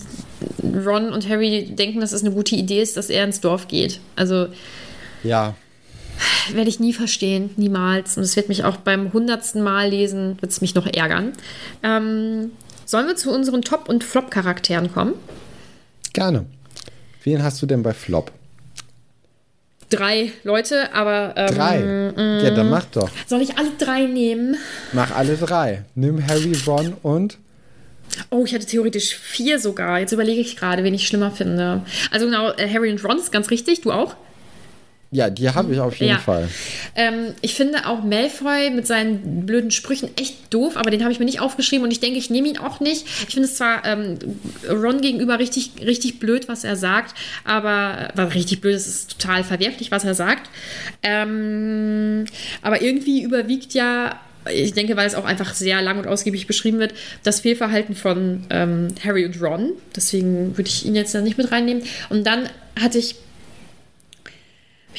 [0.64, 4.00] Ron und Harry denken, dass es eine gute Idee ist, dass er ins Dorf geht.
[4.16, 4.48] Also
[5.24, 5.56] Ja,
[6.54, 8.18] werde ich nie verstehen, niemals.
[8.18, 11.34] Und es wird mich auch beim hundertsten Mal lesen, wird es mich noch ärgern.
[11.84, 12.52] Ähm,
[12.86, 15.14] Sollen wir zu unseren Top- und Flop-Charakteren kommen?
[16.12, 16.46] Gerne.
[17.24, 18.32] Wen hast du denn bei Flop?
[19.92, 21.34] Drei Leute, aber.
[21.36, 22.44] Ähm, Drei.
[22.44, 23.10] ja, dann mach doch.
[23.28, 24.56] Soll ich alle drei nehmen?
[24.94, 25.84] Mach alle drei.
[25.94, 27.38] Nimm Harry, Ron und.
[28.32, 30.00] Oh, ich hatte theoretisch vier sogar.
[30.00, 31.84] Jetzt überlege ich gerade, wen ich schlimmer finde.
[32.10, 33.82] Also genau, äh, Harry und Ron ist ganz richtig.
[33.82, 34.16] Du auch?
[35.12, 36.18] Ja, die habe ich auf jeden Ja.
[36.20, 36.48] Fall.
[36.96, 41.18] Ähm, ich finde auch Malfoy mit seinen blöden Sprüchen echt doof, aber den habe ich
[41.18, 43.08] mir nicht aufgeschrieben und ich denke, ich nehme ihn auch nicht.
[43.28, 44.20] Ich finde es zwar ähm,
[44.70, 49.44] Ron gegenüber richtig, richtig blöd, was er sagt, aber war richtig blöd, es ist total
[49.44, 50.48] verwerflich, was er sagt.
[51.02, 52.26] Ähm,
[52.62, 54.20] aber irgendwie überwiegt ja.
[54.54, 56.94] Ich denke, weil es auch einfach sehr lang und ausgiebig beschrieben wird,
[57.24, 59.72] das Fehlverhalten von ähm, Harry und Ron.
[59.96, 61.84] Deswegen würde ich ihn jetzt da nicht mit reinnehmen.
[62.10, 62.48] Und dann
[62.80, 63.16] hatte ich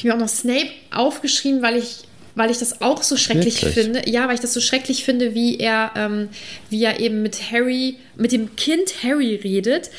[0.01, 1.99] ich mir auch noch Snape aufgeschrieben, weil ich,
[2.33, 3.73] weil ich das auch so schrecklich Wirklich?
[3.73, 4.09] finde.
[4.09, 6.29] Ja, weil ich das so schrecklich finde, wie er, ähm,
[6.69, 9.91] wie er eben mit Harry, mit dem Kind Harry redet.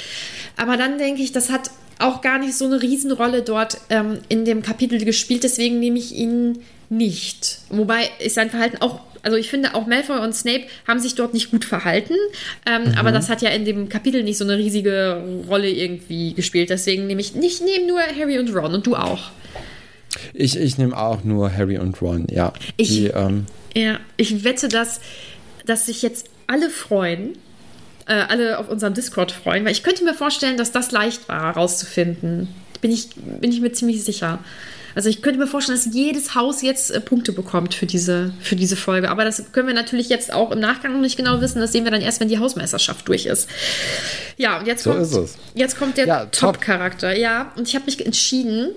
[0.56, 4.44] Aber dann denke ich, das hat auch gar nicht so eine Riesenrolle dort ähm, in
[4.44, 6.58] dem Kapitel gespielt, deswegen nehme ich ihn
[6.90, 7.58] nicht.
[7.70, 11.32] Wobei ist sein Verhalten auch, also ich finde auch Malfoy und Snape haben sich dort
[11.32, 12.14] nicht gut verhalten,
[12.66, 16.70] ähm, aber das hat ja in dem Kapitel nicht so eine riesige Rolle irgendwie gespielt.
[16.70, 19.30] Deswegen nehme ich nicht, nehme nur Harry und Ron und du auch.
[20.34, 22.52] Ich, ich nehme auch nur Harry und Ron, ja.
[22.76, 25.00] Ich- die, ähm, Ja, ich wette, dass,
[25.66, 27.38] dass sich jetzt alle freuen,
[28.06, 31.56] äh, alle auf unserem Discord freuen, weil ich könnte mir vorstellen, dass das leicht war,
[31.56, 32.48] rauszufinden.
[32.80, 33.10] Bin ich,
[33.40, 34.40] bin ich mir ziemlich sicher.
[34.94, 38.56] Also ich könnte mir vorstellen, dass jedes Haus jetzt äh, Punkte bekommt für diese, für
[38.56, 39.08] diese Folge.
[39.08, 41.60] Aber das können wir natürlich jetzt auch im Nachgang noch nicht genau wissen.
[41.60, 43.48] Das sehen wir dann erst, wenn die Hausmeisterschaft durch ist.
[44.36, 45.38] Ja, und jetzt So kommt, ist es.
[45.54, 46.54] Jetzt kommt der Ja, top.
[46.56, 47.16] Top-Charakter.
[47.16, 48.72] Ja, und ich habe mich entschieden,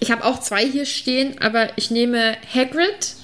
[0.00, 3.14] ich habe auch zwei hier stehen, aber ich nehme Hagrid,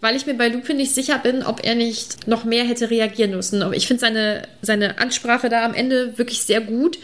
[0.00, 3.32] weil ich mir bei Lupin nicht sicher bin, ob er nicht noch mehr hätte reagieren
[3.32, 3.62] müssen.
[3.62, 6.98] Aber ich finde seine, seine Ansprache da am Ende wirklich sehr gut.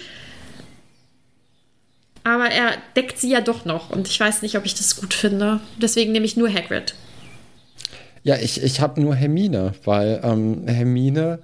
[2.24, 5.14] Aber er deckt sie ja doch noch und ich weiß nicht, ob ich das gut
[5.14, 5.61] finde.
[5.81, 6.95] Deswegen nehme ich nur Hagrid.
[8.24, 11.39] Ja, ich, ich habe nur Hermine, weil ähm, Hermine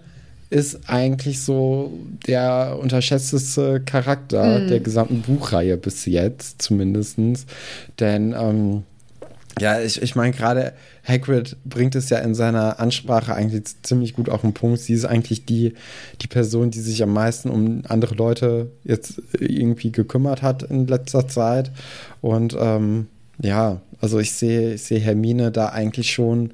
[0.52, 1.92] ist eigentlich so
[2.26, 4.68] der unterschätzteste Charakter Mhm.
[4.68, 7.46] der gesamten Buchreihe bis jetzt, zumindestens.
[7.98, 8.82] Denn, ähm,
[9.58, 10.72] ja, ich, ich meine, gerade
[11.06, 14.80] Hagrid bringt es ja in seiner Ansprache eigentlich ziemlich gut auf den Punkt.
[14.80, 15.74] Sie ist eigentlich die,
[16.20, 21.28] die Person, die sich am meisten um andere Leute jetzt irgendwie gekümmert hat in letzter
[21.28, 21.70] Zeit.
[22.20, 23.08] Und ähm,
[23.42, 26.52] ja, also ich sehe ich sehe Hermine da eigentlich schon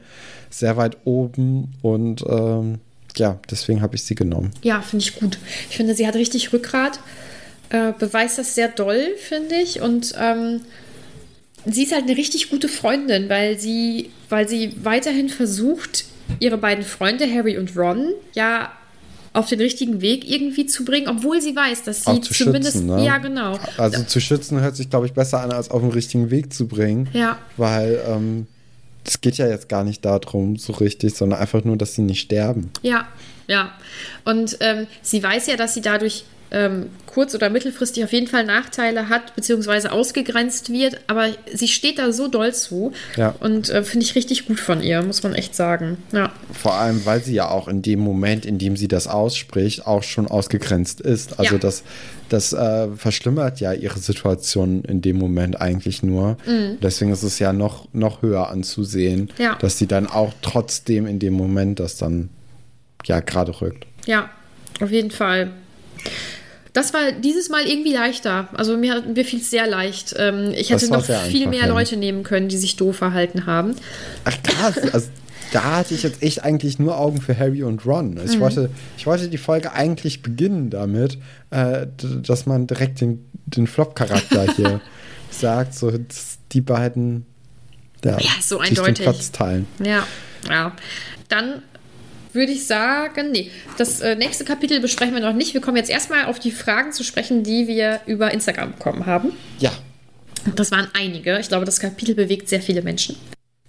[0.51, 2.79] sehr weit oben und ähm,
[3.19, 4.51] ja, deswegen habe ich sie genommen.
[4.63, 5.39] Ja, finde ich gut.
[5.71, 7.01] Ich finde, sie hat richtig Rückgrat,
[7.71, 9.81] äh, beweist das sehr doll, finde ich.
[9.81, 10.61] Und ähm,
[11.67, 16.05] sie ist halt eine richtig gute Freundin, weil sie, weil sie weiterhin versucht,
[16.41, 18.73] ihre beiden Freunde, Harry und Ron, ja
[19.33, 22.79] auf den richtigen Weg irgendwie zu bringen, obwohl sie weiß, dass sie zumindest.
[22.79, 23.05] schützen, ne?
[23.05, 23.59] Ja, genau.
[23.77, 26.67] Also zu schützen hört sich, glaube ich, besser an, als auf den richtigen Weg zu
[26.67, 27.09] bringen.
[27.13, 27.39] Ja.
[27.57, 28.47] Weil ähm,
[29.09, 32.21] es geht ja jetzt gar nicht darum, so richtig, sondern einfach nur, dass sie nicht
[32.21, 32.71] sterben.
[32.83, 33.09] Ja,
[33.47, 33.73] ja.
[34.25, 38.45] Und ähm, sie weiß ja, dass sie dadurch ähm, kurz- oder mittelfristig auf jeden Fall
[38.45, 42.93] Nachteile hat, beziehungsweise ausgegrenzt wird, aber sie steht da so doll zu.
[43.17, 43.35] Ja.
[43.41, 45.99] Und äh, finde ich richtig gut von ihr, muss man echt sagen.
[46.13, 46.33] Ja.
[46.53, 50.03] Vor allem, weil sie ja auch in dem Moment, in dem sie das ausspricht, auch
[50.03, 51.39] schon ausgegrenzt ist.
[51.39, 51.59] Also Ja.
[51.61, 51.83] das,
[52.29, 56.37] das äh, verschlimmert ja ihre Situation in dem Moment eigentlich nur.
[56.83, 59.43] Deswegen ist es ja noch, noch höher anzusehen, Mhm.
[59.43, 59.55] Ja.
[59.61, 62.29] dass sie dann auch trotzdem in dem Moment das dann
[63.05, 63.87] ja gerade rückt.
[64.07, 64.31] Ja,
[64.81, 65.51] auf jeden Fall.
[66.73, 68.49] Das war dieses Mal irgendwie leichter.
[68.55, 70.15] Also mir, mir fiel es sehr leicht.
[70.19, 71.67] Ähm, ich hätte noch viel einfach, mehr ja.
[71.67, 73.75] Leute nehmen können, die sich doof verhalten haben.
[74.25, 75.09] Ach krass, also
[75.53, 78.19] da hatte ich jetzt echt eigentlich nur Augen für Harry und Ron.
[78.19, 81.19] Also ich, wollte, ich wollte die Folge eigentlich beginnen damit,
[81.51, 81.87] äh,
[82.23, 84.81] dass man direkt den, den Flop-Charakter hier
[85.31, 85.93] sagt, so
[86.53, 87.25] die beiden
[88.05, 89.05] ja, Ja, so sich den eindeutig.
[89.05, 89.67] Platz teilen.
[89.85, 90.07] Ja,
[90.49, 90.73] ja.
[91.29, 91.63] Dann
[92.33, 95.55] würde ich sagen, nee, das äh, nächste Kapitel besprechen wir noch nicht.
[95.55, 99.33] Wir kommen jetzt erstmal auf die Fragen zu sprechen, die wir über Instagram bekommen haben.
[99.59, 99.73] Ja,
[100.55, 101.39] Das waren einige.
[101.39, 103.17] Ich glaube, das Kapitel bewegt sehr viele Menschen.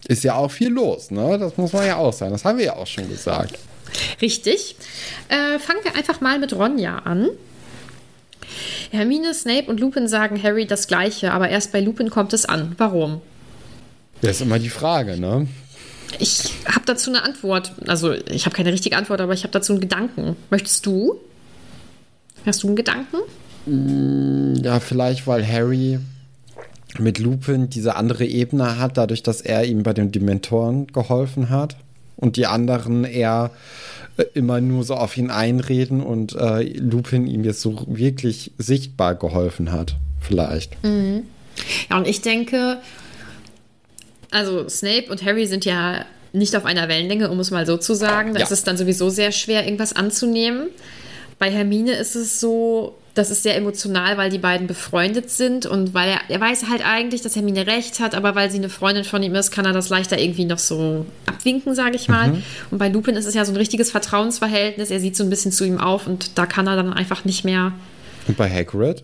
[0.07, 1.37] ist ja auch viel los, ne?
[1.39, 2.31] Das muss man ja auch sagen.
[2.31, 3.57] Das haben wir ja auch schon gesagt.
[4.21, 4.75] Richtig.
[5.29, 7.29] Äh, fangen wir einfach mal mit Ronja an.
[8.91, 12.73] Hermine, Snape und Lupin sagen Harry das Gleiche, aber erst bei Lupin kommt es an.
[12.77, 13.21] Warum?
[14.21, 15.47] Das ist immer die Frage, ne?
[16.17, 17.73] Ich habe dazu eine Antwort.
[17.87, 20.35] Also, ich habe keine richtige Antwort, aber ich habe dazu einen Gedanken.
[20.49, 21.19] Möchtest du?
[22.45, 23.17] Hast du einen Gedanken?
[24.63, 25.99] Ja, vielleicht, weil Harry
[26.97, 31.75] mit Lupin diese andere Ebene hat, dadurch, dass er ihm bei den Dementoren geholfen hat.
[32.19, 33.51] und die anderen eher
[34.17, 39.15] äh, immer nur so auf ihn einreden und äh, Lupin ihm jetzt so wirklich sichtbar
[39.15, 39.95] geholfen hat.
[40.19, 40.75] Vielleicht.
[41.89, 42.77] Ja, und ich denke,
[44.31, 47.93] also Snape und Harry sind ja nicht auf einer Wellenlänge, um es mal so zu
[47.95, 48.33] sagen.
[48.33, 48.45] Da Ja.
[48.45, 50.67] ist es dann sowieso sehr schwer, irgendwas anzunehmen.
[51.39, 55.93] Bei Hermine ist es so, das ist sehr emotional, weil die beiden befreundet sind und
[55.93, 59.03] weil er, er weiß halt eigentlich, dass Hermine recht hat, aber weil sie eine Freundin
[59.05, 62.37] von ihm ist, kann er das leichter irgendwie noch so abwinken, sage ich mal.
[62.69, 64.91] Und bei Lupin ist es ja so ein richtiges Vertrauensverhältnis.
[64.91, 67.43] Er sieht so ein bisschen zu ihm auf und da kann er dann einfach nicht
[67.45, 67.71] mehr
[68.27, 69.03] Und bei Hagrid?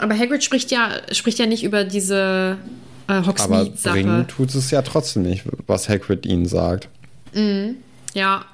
[0.00, 2.56] aber Hagrid spricht ja, spricht ja nicht über diese
[3.08, 3.94] äh, Aber Hogsmeade-Sache.
[3.94, 6.88] bringen tut es ja trotzdem nicht, was Hagrid ihnen sagt.
[8.14, 8.44] Ja.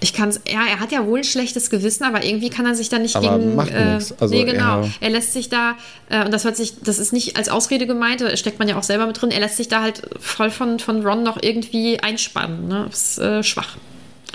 [0.00, 2.88] Ich kann's, ja, er hat ja wohl ein schlechtes Gewissen, aber irgendwie kann er sich
[2.88, 3.54] da nicht Aber gegen.
[3.54, 4.00] macht äh.
[4.18, 4.80] Also nee, genau.
[4.82, 5.76] er- Er, lässt sich da,
[6.10, 8.82] äh, und das hört sich, das ist nicht als Ausrede gemeint, steckt man ja auch
[8.82, 12.66] selber mit drin, er lässt sich da halt voll von, von Ron noch irgendwie einspannen.
[12.66, 12.86] Ne?
[12.90, 13.76] Das ist äh, schwach.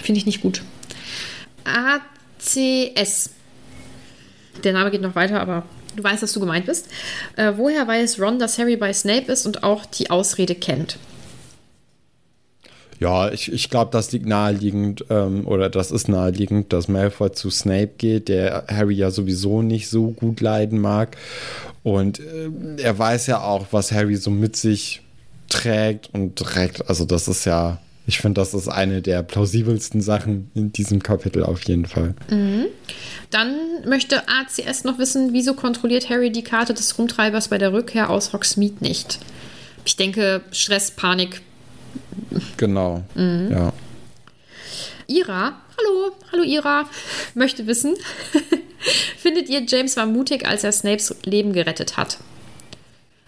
[0.01, 0.61] Finde ich nicht gut.
[1.65, 3.31] ACS.
[4.63, 5.63] Der Name geht noch weiter, aber
[5.97, 6.87] du weißt, dass du gemeint bist.
[7.35, 10.97] Äh, woher weiß Ron, dass Harry bei Snape ist und auch die Ausrede kennt?
[12.99, 17.51] Ja, ich, ich glaube, das liegt naheliegend, ähm, oder das ist naheliegend, dass Malfoy zu
[17.51, 21.15] Snape geht, der Harry ja sowieso nicht so gut leiden mag.
[21.83, 22.49] Und äh,
[22.81, 25.01] er weiß ja auch, was Harry so mit sich
[25.47, 26.89] trägt und trägt.
[26.89, 31.43] Also, das ist ja, ich finde, das ist eine der plausibelsten Sachen in diesem Kapitel
[31.43, 32.15] auf jeden Fall.
[33.29, 38.09] Dann möchte ACS noch wissen, wieso kontrolliert Harry die Karte des Rumtreibers bei der Rückkehr
[38.09, 39.19] aus Hogsmeade nicht?
[39.83, 41.41] Ich denke, Stress, Panik.
[42.55, 43.03] Genau.
[43.15, 43.73] Ja.
[45.07, 46.89] Ira, hallo, hallo Ira,
[47.33, 47.95] möchte wissen,
[49.17, 52.17] findet ihr James war mutig, als er Snapes Leben gerettet hat?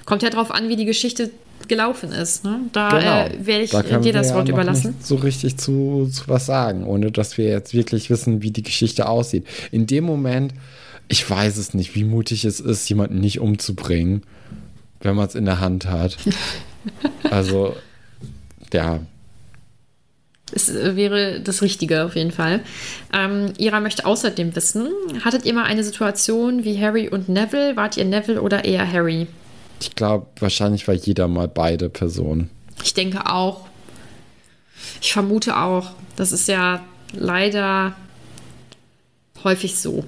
[0.10, 1.30] Kommt ja drauf an, wie die Geschichte
[1.68, 2.44] gelaufen ist.
[2.44, 2.62] Ne?
[2.74, 3.84] Da äh, werde ich Genau.
[3.84, 4.96] Da dir das ja Wort noch überlassen.
[4.96, 8.64] Nicht so richtig zu, zu was sagen, ohne dass wir jetzt wirklich wissen, wie die
[8.64, 9.46] Geschichte aussieht.
[9.72, 10.54] In dem Moment,
[11.08, 14.24] ich weiß es nicht, wie mutig es ist, jemanden nicht umzubringen,
[15.02, 16.18] wenn man es in der Hand hat.
[17.30, 17.76] also,
[18.74, 19.02] ja,
[20.52, 22.62] Es äh, wäre das Richtige auf jeden Fall.
[23.14, 24.90] Ähm, Ira möchte außerdem wissen,
[25.24, 27.76] hattet ihr mal eine Situation wie Harry und Neville?
[27.76, 29.28] Wart ihr Neville oder eher Harry?
[29.80, 32.50] Ich glaube, wahrscheinlich war jeder mal beide Personen.
[32.84, 33.68] Ich denke auch.
[35.02, 35.92] Ich vermute auch.
[36.16, 37.96] Das ist ja leider
[39.44, 40.04] häufig so.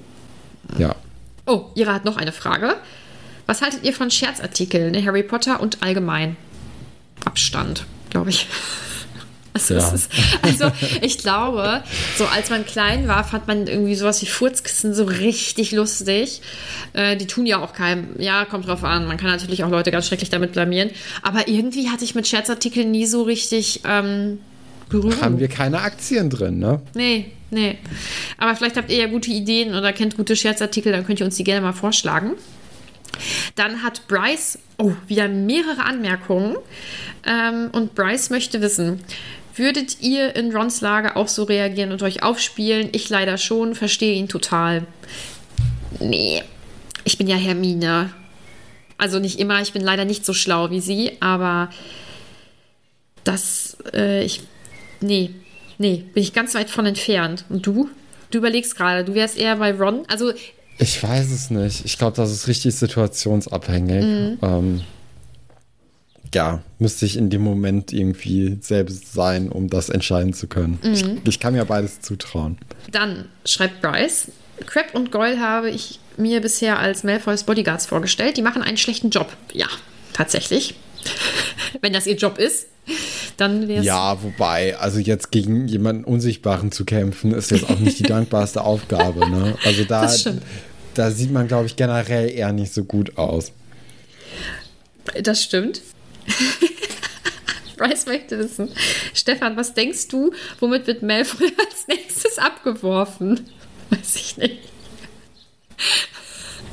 [0.78, 0.94] Ja.
[1.46, 2.76] Oh, Ira hat noch eine Frage.
[3.46, 6.36] Was haltet ihr von Scherzartikeln in Harry Potter und allgemein?
[7.24, 8.46] Abstand, glaube ich.
[9.54, 9.90] Also, Ja.
[9.90, 10.10] ist,
[10.42, 10.72] also
[11.02, 11.82] ich glaube,
[12.16, 16.40] so als man klein war, fand man irgendwie sowas wie Furzkissen so richtig lustig.
[16.94, 19.06] Äh, die tun ja auch keinem, ja, kommt drauf an.
[19.06, 20.90] Man kann natürlich auch Leute ganz schrecklich damit blamieren.
[21.22, 24.38] Aber irgendwie hatte ich mit Scherzartikeln nie so richtig ähm,
[24.88, 25.20] Berührung.
[25.20, 26.80] Haben wir keine Aktien drin, ne?
[26.94, 27.78] Nee, nee.
[28.38, 31.36] Aber vielleicht habt ihr ja gute Ideen oder kennt gute Scherzartikel, dann könnt ihr uns
[31.36, 32.32] die gerne mal vorschlagen.
[33.56, 36.56] Dann hat Bryce, oh, wieder mehrere Anmerkungen.
[37.26, 39.00] Ähm, und Bryce möchte wissen,
[39.54, 42.88] würdet ihr in Rons Lage auch so reagieren und euch aufspielen?
[42.92, 44.86] Ich leider schon, verstehe ihn total.
[46.00, 46.42] Nee,
[47.04, 48.10] ich bin ja Hermine.
[48.98, 51.70] Also nicht immer, ich bin leider nicht so schlau wie sie, aber
[53.24, 54.42] das, äh, ich,
[55.00, 55.30] nee,
[55.78, 57.44] nee, bin ich ganz weit von entfernt.
[57.48, 57.88] Und du?
[58.30, 60.04] Du überlegst gerade, du wärst eher bei Ron.
[60.08, 60.32] Also,
[60.78, 61.84] Ich weiß es nicht.
[61.84, 64.38] Ich glaube, das ist richtig situationsabhängig.
[64.42, 64.82] Ähm,
[66.34, 70.78] ja, müsste ich in dem Moment irgendwie selbst sein, um das entscheiden zu können.
[70.82, 72.58] Ich, ich kann mir beides zutrauen.
[72.90, 74.28] dann schreibt Bryce,
[74.66, 78.36] Crab und Goyle habe ich mir bisher als Malfoys Bodyguards vorgestellt.
[78.36, 79.32] Die machen einen schlechten Job.
[79.52, 79.66] Ja,
[80.12, 80.74] tatsächlich.
[81.80, 82.66] Wenn das ihr Job ist,
[83.36, 83.86] dann wäre es.
[83.86, 88.62] Ja, wobei, also jetzt gegen jemanden Unsichtbaren zu kämpfen, ist jetzt auch nicht die dankbarste
[88.62, 89.28] Aufgabe.
[89.28, 89.56] Ne?
[89.64, 90.12] Also da,
[90.94, 93.52] da sieht man, glaube ich, generell eher nicht so gut aus.
[95.22, 95.82] Das stimmt.
[97.76, 98.68] Bryce möchte wissen.
[99.14, 103.40] Stefan, was denkst du, womit wird Malfoy als nächstes abgeworfen?
[103.90, 104.58] Weiß ich nicht.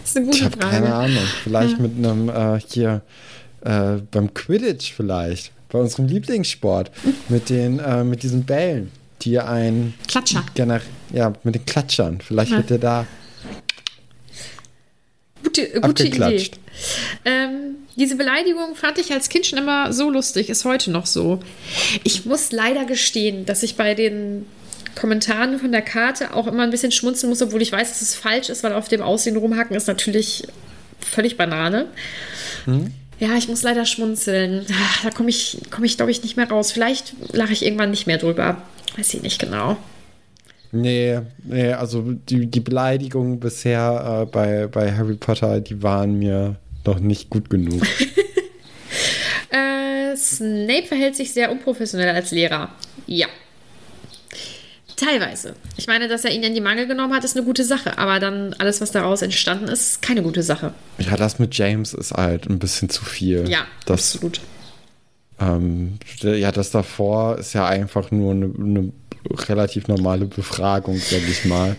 [0.02, 0.76] Das ist eine gute Ich habe Frage.
[0.76, 1.24] keine Ahnung.
[1.44, 3.02] Vielleicht mit einem äh, hier
[3.62, 5.52] äh, beim Quidditch vielleicht.
[5.70, 6.92] Bei unserem Lieblingssport.
[7.30, 8.92] mit den, äh, mit diesen Bällen,
[9.22, 10.44] die ein Klatscher.
[11.14, 12.22] ja, mit den Klatschern.
[12.22, 13.06] Vielleicht wird der da
[15.50, 16.52] Gute, gute Idee.
[17.26, 21.40] Ähm, diese Beleidigung fand ich als Kind schon immer so lustig, ist heute noch so.
[22.04, 24.46] Ich muss leider gestehen, dass ich bei den
[25.00, 28.16] Kommentaren von der Karte auch immer ein bisschen schmunzeln muss, obwohl ich weiß, dass es
[28.16, 30.48] falsch ist, weil auf dem Aussehen rumhacken ist natürlich
[31.00, 31.88] völlig Banane.
[33.20, 34.66] Ja, ich muss leider schmunzeln.
[34.72, 36.72] Ah, Da komme ich, komm ich glaube ich, nicht mehr raus.
[36.72, 38.62] Vielleicht lache ich irgendwann nicht mehr drüber.
[38.98, 39.78] Weiß ich nicht genau.
[40.72, 46.58] Nee, nee, also die, die Beleidigungen bisher äh, bei, bei Harry Potter, die waren mir
[46.86, 47.82] noch nicht gut genug.
[49.52, 52.70] Äh, Snape verhält sich sehr unprofessionell als Lehrer.
[53.08, 53.28] Ja.
[54.96, 55.56] Teilweise.
[55.78, 57.98] Ich meine, dass er ihn in die Mangel genommen hat, ist eine gute Sache.
[57.98, 60.74] Aber dann alles, was daraus entstanden ist, ist keine gute Sache.
[61.00, 63.50] ja, das mit James ist halt ein bisschen zu viel.
[63.50, 64.42] Ja, das, absolut.
[65.40, 68.92] ähm, ja, das davor ist ja einfach nur eine, eine
[69.48, 71.76] relativ normale Befragung, sag ich mal.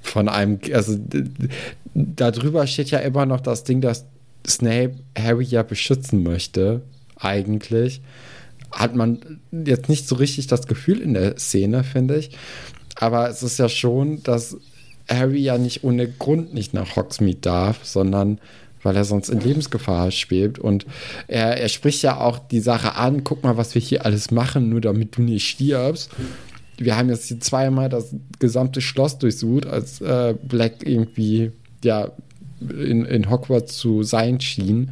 [0.00, 0.98] Von einem, also
[1.94, 4.04] darüber steht ja immer noch das Ding, dass
[4.46, 6.82] Snape Harry ja beschützen möchte,
[7.18, 8.00] eigentlich.
[8.70, 12.36] Hat man jetzt nicht so richtig das Gefühl in der Szene, finde ich.
[12.96, 14.56] Aber es ist ja schon, dass
[15.08, 18.40] Harry ja nicht ohne Grund nicht nach Hogsmeade darf, sondern
[18.82, 20.58] weil er sonst in Lebensgefahr schwebt.
[20.58, 20.86] Und
[21.26, 24.68] er, er spricht ja auch die Sache an, guck mal, was wir hier alles machen,
[24.68, 26.10] nur damit du nicht stirbst.
[26.78, 31.52] Wir haben jetzt hier zweimal das gesamte Schloss durchsucht, als äh, Black irgendwie
[31.82, 32.10] ja
[32.60, 34.90] in, in Hogwarts zu sein schien.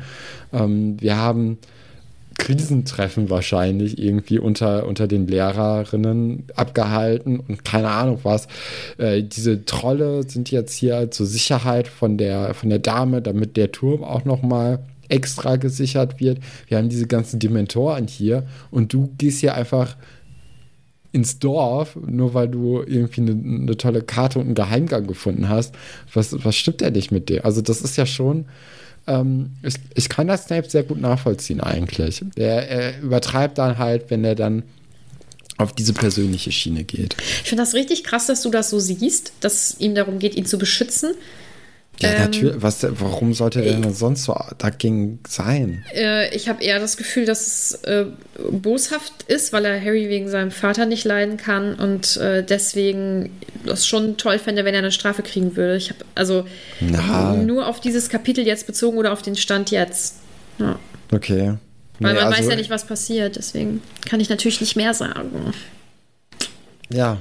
[0.52, 1.58] Ähm, wir haben
[2.38, 8.48] Krisentreffen wahrscheinlich irgendwie unter, unter den Lehrerinnen abgehalten und keine Ahnung was.
[8.98, 13.72] Äh, diese Trolle sind jetzt hier zur Sicherheit von der, von der Dame, damit der
[13.72, 16.38] Turm auch nochmal extra gesichert wird.
[16.66, 19.96] Wir haben diese ganzen Dementoren hier und du gehst hier einfach
[21.14, 25.74] ins Dorf, nur weil du irgendwie eine, eine tolle Karte und einen Geheimgang gefunden hast.
[26.12, 27.44] Was, was stimmt denn nicht mit dir?
[27.44, 28.46] Also das ist ja schon
[29.06, 32.24] ähm, ich, ich kann das Snape sehr gut nachvollziehen eigentlich.
[32.36, 34.62] Er, er übertreibt dann halt, wenn er dann
[35.56, 37.16] auf diese persönliche Schiene geht.
[37.42, 40.34] Ich finde das richtig krass, dass du das so siehst, dass es ihm darum geht,
[40.34, 41.14] ihn zu beschützen.
[42.00, 42.54] Ja, Ähm, natürlich.
[42.58, 45.84] Was, warum sollte er denn sonst so dagegen sein?
[45.94, 48.06] Äh, ich habe eher das Gefühl, dass es äh,
[48.50, 53.30] boshaft ist, weil er Harry wegen seinem Vater nicht leiden kann und äh, deswegen
[53.64, 55.76] das schon toll fände, wenn er eine Strafe kriegen würde.
[55.76, 56.44] Ich habe also
[56.80, 57.34] Na.
[57.34, 60.16] nur auf dieses Kapitel jetzt bezogen oder auf den Stand jetzt.
[60.58, 60.78] Ja.
[61.12, 61.54] Okay.
[62.00, 64.94] Weil Nee, man also- weiß ja nicht, was passiert, deswegen kann ich natürlich nicht mehr
[64.94, 65.30] sagen.
[66.90, 67.18] Ja,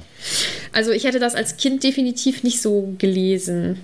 [0.72, 3.78] Also ich hätte das als Kind definitiv nicht so gelesen.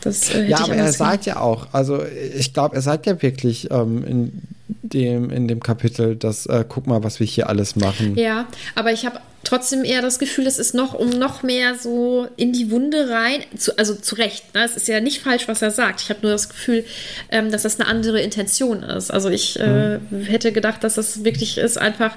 [0.00, 2.02] Das äh, ja aber er sagt ja auch, also
[2.36, 4.42] ich glaube, er sagt ja wirklich ähm, in,
[4.82, 8.16] dem, in dem Kapitel, dass äh, guck mal, was wir hier alles machen.
[8.16, 12.28] Ja, aber ich habe trotzdem eher das Gefühl, es ist noch um noch mehr so
[12.36, 14.54] in die Wunde rein, zu, also zu Recht.
[14.54, 14.64] Ne?
[14.64, 16.00] Es ist ja nicht falsch, was er sagt.
[16.02, 16.84] Ich habe nur das Gefühl,
[17.30, 19.10] ähm, dass das eine andere Intention ist.
[19.10, 22.16] Also ich äh, hätte gedacht, dass das wirklich ist, einfach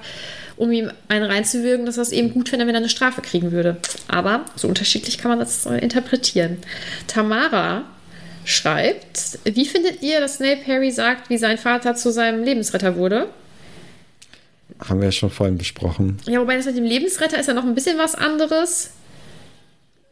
[0.61, 3.77] um ihm einen reinzuwirken, dass das eben gut fände, wenn er eine Strafe kriegen würde.
[4.07, 6.59] Aber so unterschiedlich kann man das äh, interpretieren.
[7.07, 7.85] Tamara
[8.45, 13.29] schreibt, wie findet ihr, dass Snape Harry sagt, wie sein Vater zu seinem Lebensretter wurde?
[14.79, 16.17] Haben wir ja schon vorhin besprochen.
[16.27, 18.91] Ja, wobei das mit dem Lebensretter ist ja noch ein bisschen was anderes.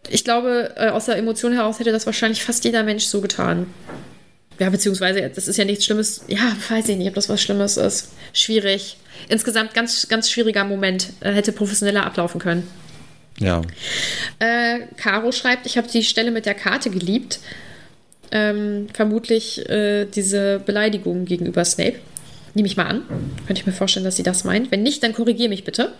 [0.09, 3.67] Ich glaube, äh, aus der Emotion heraus hätte das wahrscheinlich fast jeder Mensch so getan.
[4.59, 6.21] Ja, beziehungsweise, das ist ja nichts Schlimmes.
[6.27, 8.09] Ja, weiß ich nicht, ob das was Schlimmes ist.
[8.33, 8.97] Schwierig.
[9.29, 11.13] Insgesamt ganz, ganz schwieriger Moment.
[11.21, 12.67] Äh, hätte professioneller ablaufen können.
[13.39, 13.61] Ja.
[14.39, 17.39] Äh, Caro schreibt, ich habe die Stelle mit der Karte geliebt.
[18.31, 21.95] Ähm, vermutlich äh, diese Beleidigung gegenüber Snape.
[22.53, 23.03] Nehme ich mal an.
[23.47, 24.71] Könnte ich mir vorstellen, dass sie das meint.
[24.71, 25.93] Wenn nicht, dann korrigiere mich bitte.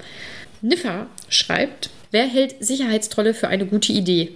[0.62, 4.34] Niffer schreibt, wer hält Sicherheitstrolle für eine gute Idee?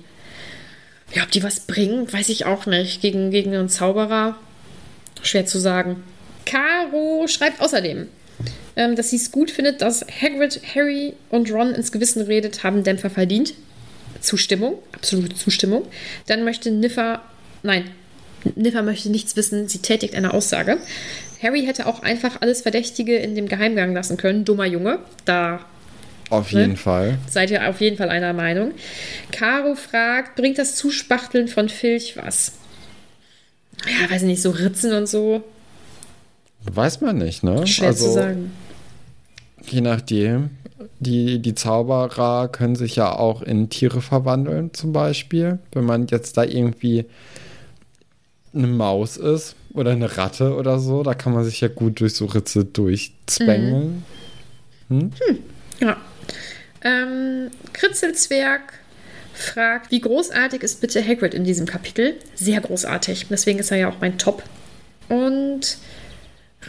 [1.13, 3.01] Ja, ob die was bringen, weiß ich auch nicht.
[3.01, 4.37] Gegen, gegen einen Zauberer,
[5.21, 6.03] schwer zu sagen.
[6.45, 8.07] Caro schreibt außerdem,
[8.75, 12.83] ähm, dass sie es gut findet, dass Hagrid, Harry und Ron ins Gewissen redet, haben
[12.83, 13.53] Dämpfer verdient.
[14.19, 15.85] Zustimmung, absolute Zustimmung.
[16.27, 17.21] Dann möchte Niffer,
[17.61, 17.89] nein,
[18.55, 20.77] Niffer möchte nichts wissen, sie tätigt eine Aussage.
[21.41, 24.45] Harry hätte auch einfach alles Verdächtige in dem Geheimgang lassen können.
[24.45, 25.65] Dummer Junge, da
[26.33, 26.61] Auf Ne?
[26.61, 27.17] jeden Fall.
[27.29, 28.71] seid ihr auf jeden Fall einer Meinung.
[29.31, 32.53] Caro fragt, bringt das Zuspachteln von Filch was?
[33.85, 35.43] Ja, weiß ich nicht, so Ritzen und so.
[36.65, 37.67] Weiß man nicht, ne?
[37.67, 38.51] Schwer zu sagen.
[39.69, 40.51] Je nachdem.
[40.99, 45.59] Die, die Zauberer können sich ja auch in Tiere verwandeln, zum Beispiel.
[45.73, 47.05] Wenn man jetzt da irgendwie
[48.53, 52.13] eine Maus ist oder eine Ratte oder so, da kann man sich ja gut durch
[52.15, 54.05] so Ritze durchzwängeln.
[55.81, 55.97] Ja.
[56.83, 58.73] Ähm, Kritzelzwerg
[59.33, 62.15] fragt, wie großartig ist bitte Hagrid in diesem Kapitel?
[62.35, 63.27] Sehr großartig.
[63.29, 64.43] Deswegen ist er ja auch mein Top.
[65.09, 65.77] Und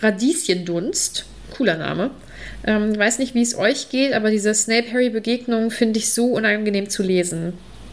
[0.00, 1.24] Radieschendunst,
[1.56, 2.10] cooler Name.
[2.66, 7.02] Ähm, weiß nicht, wie es euch geht, aber diese Snape-Harry-Begegnung finde ich so unangenehm zu
[7.02, 7.52] lesen.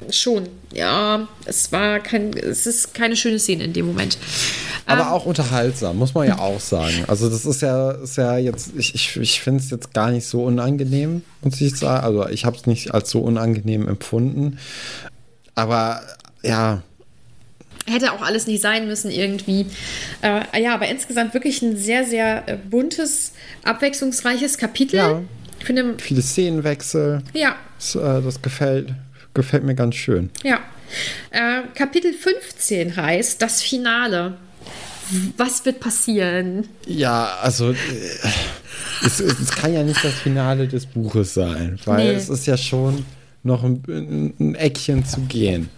[0.09, 0.47] Schon.
[0.73, 4.17] Ja, es war kein, es ist keine schöne Szene in dem Moment.
[4.85, 7.05] Aber Ähm, auch unterhaltsam, muss man ja auch sagen.
[7.07, 10.25] Also das ist ja, ist ja jetzt, ich, ich, ich finde es jetzt gar nicht
[10.25, 12.03] so unangenehm, muss ich sagen.
[12.03, 14.57] Also ich habe es nicht als so unangenehm empfunden.
[15.55, 16.01] Aber
[16.43, 16.81] ja,
[17.87, 19.65] hätte auch alles nicht sein müssen irgendwie.
[20.21, 23.33] Äh, ja, aber insgesamt wirklich ein sehr, sehr äh, buntes,
[23.63, 24.97] abwechslungsreiches Kapitel.
[24.97, 25.21] Ja.
[25.59, 28.95] Ich finde, viele Szenenwechsel, ja, das, äh, das gefällt,
[29.33, 30.29] gefällt mir ganz schön.
[30.43, 30.59] ja.
[31.29, 34.33] Äh, Kapitel 15 heißt das Finale.
[35.37, 36.67] Was wird passieren?
[36.85, 37.75] Ja, also äh,
[39.05, 42.17] es, es, kann ja nicht das Finale des Buches sein, weil Nee.
[42.17, 43.05] es ist ja schon
[43.43, 45.69] noch ein, ein, Eckchen zu gehen.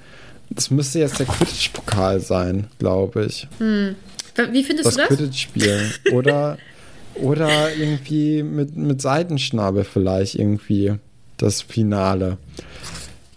[0.56, 3.48] Es müsste jetzt der Quidditch-Pokal sein, glaube ich.
[3.60, 5.08] Wie findest Das du das?
[5.10, 5.92] Quidditch-Spiel.
[6.12, 6.58] Oder,
[7.16, 10.94] oder irgendwie mit, mit Seitenschnabel vielleicht irgendwie
[11.38, 12.38] das Finale.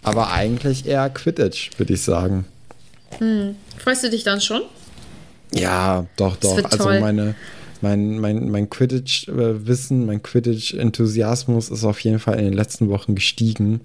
[0.07, 2.45] Aber eigentlich eher Quidditch, würde ich sagen.
[3.77, 4.61] Freust du dich dann schon?
[5.53, 6.63] Ja, doch, doch.
[6.63, 6.99] Also toll.
[6.99, 7.35] meine,
[7.81, 13.81] mein, mein, mein Quidditch-Wissen, mein Quidditch-Enthusiasmus ist auf jeden Fall in den letzten Wochen gestiegen.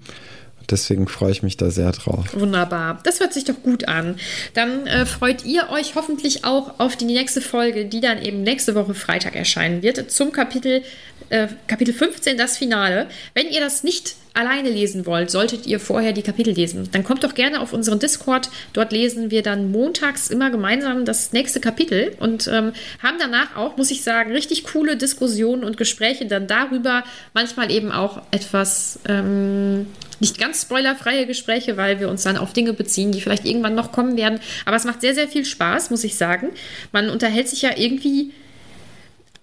[0.69, 2.25] Deswegen freue ich mich da sehr drauf.
[2.33, 2.99] Wunderbar.
[3.03, 4.15] Das hört sich doch gut an.
[4.53, 8.73] Dann äh, freut ihr euch hoffentlich auch auf die nächste Folge, die dann eben nächste
[8.75, 10.83] Woche Freitag erscheinen wird, zum Kapitel,
[11.29, 13.07] äh, Kapitel 15, das Finale.
[13.33, 16.89] Wenn ihr das nicht alleine lesen wollt, solltet ihr vorher die Kapitel lesen.
[16.91, 18.49] Dann kommt doch gerne auf unseren Discord.
[18.73, 23.77] Dort lesen wir dann montags immer gemeinsam das nächste Kapitel und ähm, haben danach auch,
[23.77, 27.03] muss ich sagen, richtig coole Diskussionen und Gespräche dann darüber.
[27.33, 29.87] Manchmal eben auch etwas ähm,
[30.19, 33.91] nicht ganz spoilerfreie Gespräche, weil wir uns dann auf Dinge beziehen, die vielleicht irgendwann noch
[33.91, 34.39] kommen werden.
[34.65, 36.49] Aber es macht sehr, sehr viel Spaß, muss ich sagen.
[36.91, 38.31] Man unterhält sich ja irgendwie,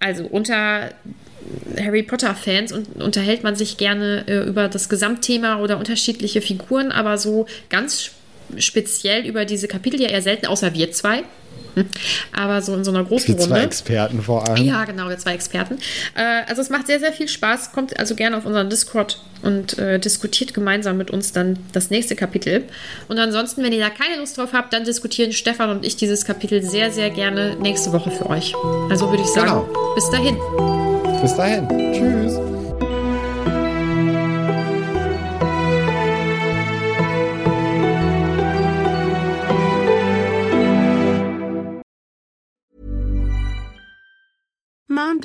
[0.01, 0.91] also unter
[1.79, 7.19] Harry Potter-Fans und unterhält man sich gerne äh, über das Gesamtthema oder unterschiedliche Figuren, aber
[7.19, 8.15] so ganz sp-
[8.59, 11.23] speziell über diese Kapitel ja eher selten, außer wir zwei.
[12.33, 13.67] Aber so in so einer großen Die zwei Runde.
[13.67, 14.65] Experten vor allem.
[14.65, 15.79] Ja, genau, wir zwei Experten.
[16.17, 17.71] Äh, also es macht sehr, sehr viel Spaß.
[17.71, 22.17] Kommt also gerne auf unseren Discord und äh, diskutiert gemeinsam mit uns dann das nächste
[22.17, 22.65] Kapitel.
[23.07, 26.25] Und ansonsten, wenn ihr da keine Lust drauf habt, dann diskutieren Stefan und ich dieses
[26.25, 28.53] Kapitel sehr, sehr gerne nächste Woche für euch.
[28.91, 29.95] Also würde ich sagen, Genau.
[29.95, 30.80] bis dahin.
[31.21, 31.69] Bis dahin.
[31.93, 32.50] Tschüss.